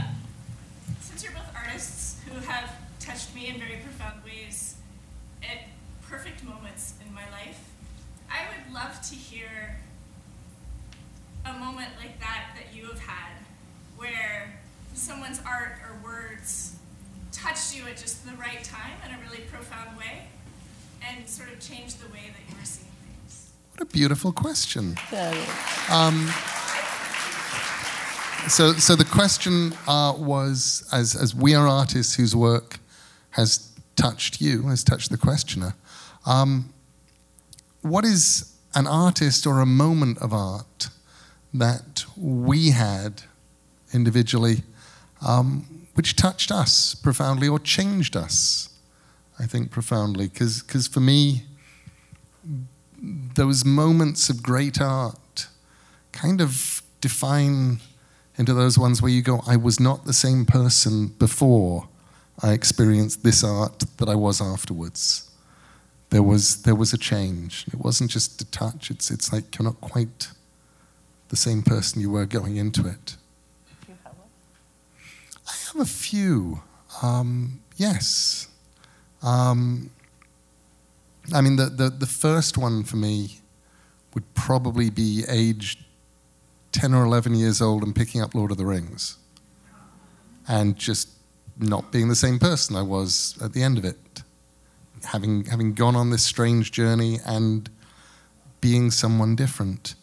[1.01, 2.69] since you're both artists who have
[2.99, 4.75] touched me in very profound ways
[5.41, 5.67] at
[6.07, 7.59] perfect moments in my life,
[8.29, 9.77] I would love to hear
[11.45, 13.31] a moment like that that you have had
[13.95, 14.59] where
[14.93, 16.75] someone's art or words
[17.31, 20.27] touched you at just the right time in a really profound way
[21.07, 22.56] and sort of changed the way that you?
[23.77, 24.95] What a beautiful question.
[25.91, 26.25] Um,
[28.47, 32.79] so, so the question uh, was, as, as we are artists whose work
[33.31, 35.75] has touched you, has touched the questioner,
[36.25, 36.73] um,
[37.81, 40.89] what is an artist or a moment of art
[41.53, 43.21] that we had
[43.93, 44.63] individually
[45.23, 48.69] um, which touched us profoundly or changed us?
[49.37, 50.29] I think, profoundly.
[50.29, 51.43] Because for me,
[53.37, 55.47] those moments of great art
[56.11, 57.79] kind of define
[58.35, 61.87] into those ones where you go, I was not the same person before
[62.41, 65.29] I experienced this art that I was afterwards.
[66.09, 67.65] There was, there was a change.
[67.67, 70.29] It wasn't just a touch, it's, it's like you're not quite
[71.29, 73.17] the same person you were going into it.
[75.47, 76.61] I have a few.
[77.03, 78.47] Um, yes.
[79.21, 79.91] Um,
[81.33, 83.39] I mean, the, the, the first one for me
[84.13, 85.77] would probably be age
[86.71, 89.17] 10 or 11 years old and picking up Lord of the Rings
[90.47, 91.09] and just
[91.59, 94.23] not being the same person I was at the end of it.
[95.03, 97.69] Having, having gone on this strange journey and
[98.61, 99.95] being someone different.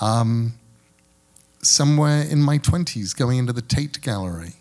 [0.00, 0.54] Um,
[1.62, 4.54] somewhere in my 20s, going into the Tate Gallery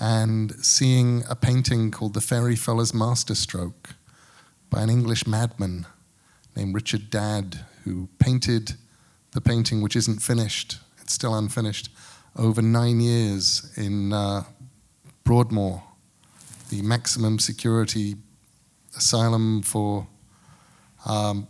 [0.00, 3.94] and seeing a painting called The Fairy Feller's Masterstroke
[4.72, 5.84] by an English madman
[6.56, 8.72] named Richard Dadd, who painted
[9.32, 11.90] the painting, which isn't finished, it's still unfinished,
[12.36, 14.44] over nine years in uh,
[15.24, 15.82] Broadmoor,
[16.70, 18.16] the maximum security
[18.96, 20.06] asylum for
[21.04, 21.46] um,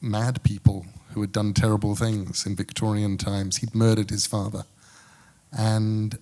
[0.00, 3.58] mad people who had done terrible things in Victorian times.
[3.58, 4.64] He'd murdered his father
[5.52, 6.18] and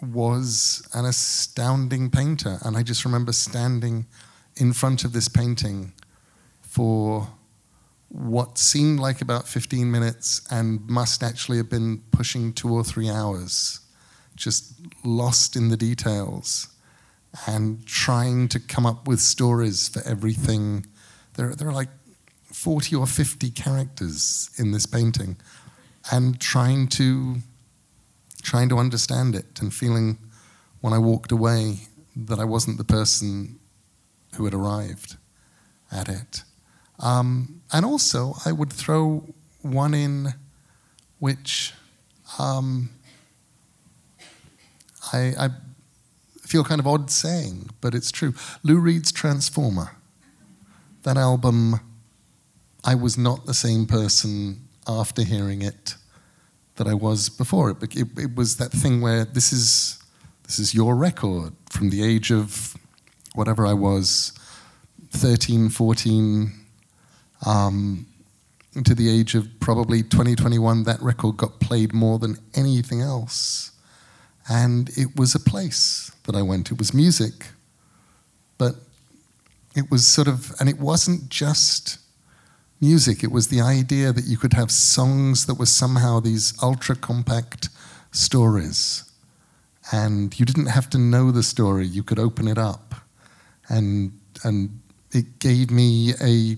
[0.00, 2.58] was an astounding painter.
[2.62, 4.06] And I just remember standing
[4.56, 5.92] in front of this painting
[6.60, 7.28] for
[8.08, 13.08] what seemed like about 15 minutes and must actually have been pushing two or three
[13.08, 13.80] hours,
[14.36, 16.68] just lost in the details
[17.46, 20.84] and trying to come up with stories for everything.
[21.34, 21.88] There, there are like
[22.44, 25.36] 40 or 50 characters in this painting
[26.10, 27.36] and trying to
[28.42, 30.18] trying to understand it and feeling
[30.80, 31.82] when I walked away
[32.16, 33.58] that I wasn't the person
[34.36, 35.16] who had arrived
[35.90, 36.44] at it.
[36.98, 39.26] Um, and also, I would throw
[39.60, 40.34] one in
[41.18, 41.72] which
[42.38, 42.90] um,
[45.12, 45.48] I, I
[46.40, 48.34] feel kind of odd saying, but it's true.
[48.62, 49.96] Lou Reed's Transformer.
[51.02, 51.80] That album,
[52.84, 55.96] I was not the same person after hearing it
[56.76, 57.70] that I was before.
[57.70, 59.98] It, it, it was that thing where this is
[60.44, 62.76] this is your record from the age of
[63.34, 64.32] whatever I was,
[65.10, 66.52] 13, 14,
[67.46, 68.06] um,
[68.84, 73.72] to the age of probably 2021, that record got played more than anything else.
[74.48, 76.70] And it was a place that I went.
[76.70, 77.48] It was music,
[78.58, 78.76] but
[79.76, 81.98] it was sort of, and it wasn't just
[82.80, 86.96] music, it was the idea that you could have songs that were somehow these ultra
[86.96, 87.68] compact
[88.10, 89.04] stories.
[89.92, 92.94] And you didn't have to know the story, you could open it up.
[93.68, 94.80] And, and
[95.12, 96.56] it gave me a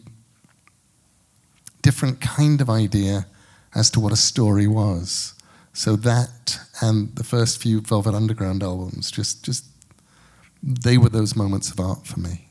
[1.83, 3.27] different kind of idea
[3.75, 5.35] as to what a story was.
[5.73, 9.65] So that and the first few Velvet Underground albums, just, just
[10.63, 12.49] they were those moments of art for me.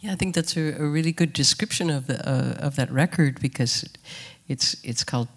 [0.00, 3.40] Yeah, I think that's a, a really good description of the, uh, of that record
[3.40, 3.88] because
[4.48, 5.28] it's it's called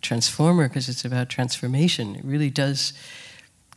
[0.00, 2.16] Transformer because it's about transformation.
[2.16, 2.94] It really does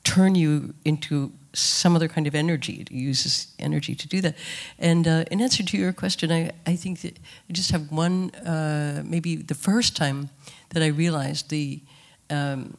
[0.05, 2.73] turn you into some other kind of energy.
[2.81, 4.35] It uses energy to do that.
[4.79, 7.17] And uh, in answer to your question, I, I think that
[7.49, 10.29] I just have one, uh, maybe the first time
[10.69, 11.81] that I realized the
[12.29, 12.77] um,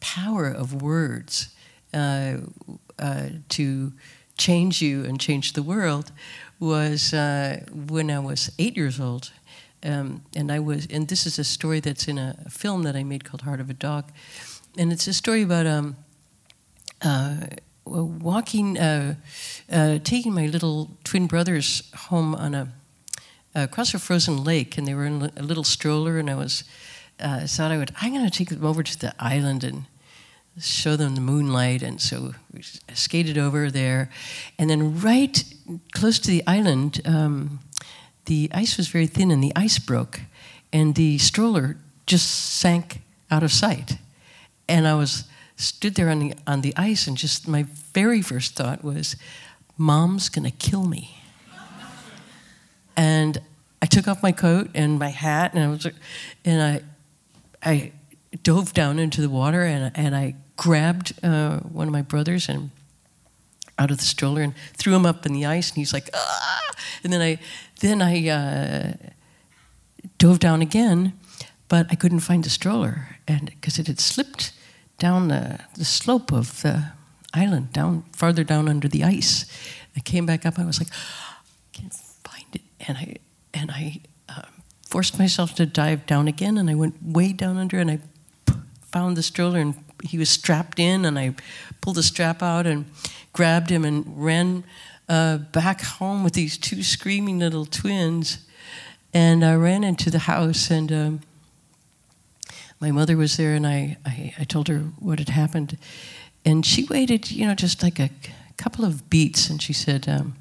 [0.00, 1.48] power of words
[1.94, 2.38] uh,
[2.98, 3.92] uh to
[4.36, 6.10] change you and change the world
[6.58, 9.32] was uh, when I was eight years old.
[9.84, 13.04] Um, and I was, and this is a story that's in a film that I
[13.04, 14.10] made called Heart of a Dog,
[14.78, 15.96] and it's a story about um,
[17.02, 17.36] uh,
[17.84, 19.14] walking, uh,
[19.70, 22.68] uh, taking my little twin brothers home on a
[23.56, 26.64] across a frozen lake, and they were in a little stroller, and I was
[27.20, 29.84] uh, thought I would, I'm going to take them over to the island and
[30.60, 31.82] show them the moonlight.
[31.82, 32.62] And so we
[32.94, 34.10] skated over there.
[34.58, 35.44] And then, right
[35.92, 37.60] close to the island, um,
[38.26, 40.20] the ice was very thin and the ice broke.
[40.72, 43.00] And the stroller just sank
[43.30, 43.98] out of sight.
[44.68, 45.24] And I was
[45.56, 49.16] stood there on the, on the ice, and just my very first thought was,
[49.76, 51.18] Mom's gonna kill me.
[52.96, 53.40] and
[53.82, 55.86] I took off my coat and my hat, and I was,
[56.44, 56.82] and I,
[57.62, 57.92] I
[58.42, 62.70] dove down into the water, and and I grabbed uh, one of my brothers and
[63.78, 66.70] out of the stroller and threw him up in the ice, and he's like, ah!
[67.02, 67.38] And then I,
[67.80, 68.92] then I uh,
[70.18, 71.12] dove down again,
[71.68, 74.52] but I couldn't find the stroller, and because it had slipped
[74.98, 76.92] down the, the slope of the
[77.32, 79.46] island, down farther down under the ice.
[79.96, 80.58] I came back up.
[80.58, 83.16] I was like, I can't find it, and I
[83.52, 84.42] and I uh,
[84.88, 87.98] forced myself to dive down again, and I went way down under, and I
[88.92, 91.34] found the stroller, and he was strapped in, and I
[91.80, 92.86] pulled the strap out and
[93.32, 94.64] grabbed him and ran
[95.08, 98.46] uh, back home with these two screaming little twins,
[99.12, 100.92] and I ran into the house and.
[100.92, 101.20] Um,
[102.80, 105.78] my mother was there, and I, I, I told her what had happened.
[106.44, 108.10] And she waited, you know, just like a
[108.56, 110.34] couple of beats, and she said, um,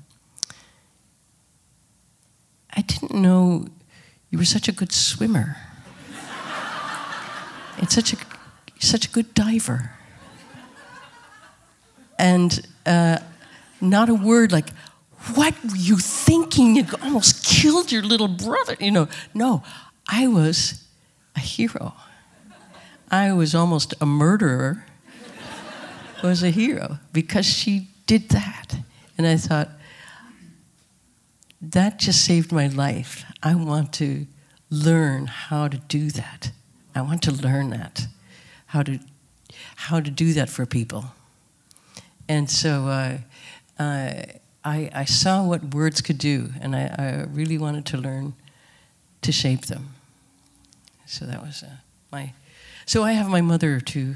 [2.76, 3.68] I didn't know
[4.30, 5.58] you were such a good swimmer.
[7.78, 8.18] it's such a
[8.80, 9.92] such a good diver.
[12.20, 13.20] And uh,
[13.80, 14.70] not a word like,
[15.36, 16.76] what were you thinking?
[16.76, 18.76] You almost killed your little brother.
[18.80, 19.64] You know, no,
[20.08, 20.84] I was
[21.36, 21.94] a hero.
[23.14, 24.86] I was almost a murderer
[26.24, 28.76] was a hero because she did that.
[29.20, 29.70] And I thought,
[31.62, 33.24] that just saved my life.
[33.44, 34.26] I want to
[34.72, 36.52] learn how to do that.
[36.96, 38.08] I want to learn that,
[38.66, 39.00] how to,
[39.76, 41.06] how to do that for people.
[42.28, 43.18] And so uh,
[43.78, 44.24] uh,
[44.66, 48.34] I, I saw what words could do, and I, I really wanted to learn
[49.22, 49.94] to shape them.
[51.06, 51.76] So that was uh,
[52.12, 52.34] my.
[52.86, 54.16] So I have my mother to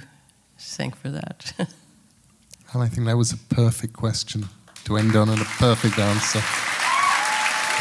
[0.58, 1.54] thank for that.
[2.74, 4.46] And I think that was a perfect question
[4.84, 6.42] to end on and a perfect answer.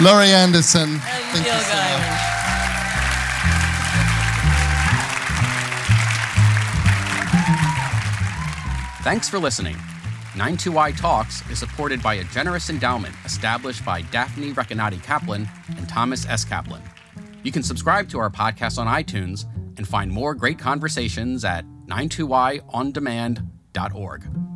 [0.00, 2.36] Laurie Anderson, thank you so much.
[9.02, 9.76] Thanks for listening.
[10.34, 16.26] 92Y Talks is supported by a generous endowment established by Daphne Recanati Kaplan and Thomas
[16.26, 16.44] S.
[16.44, 16.82] Kaplan.
[17.42, 19.46] You can subscribe to our podcast on iTunes
[19.76, 24.55] and find more great conversations at 92yondemand.org.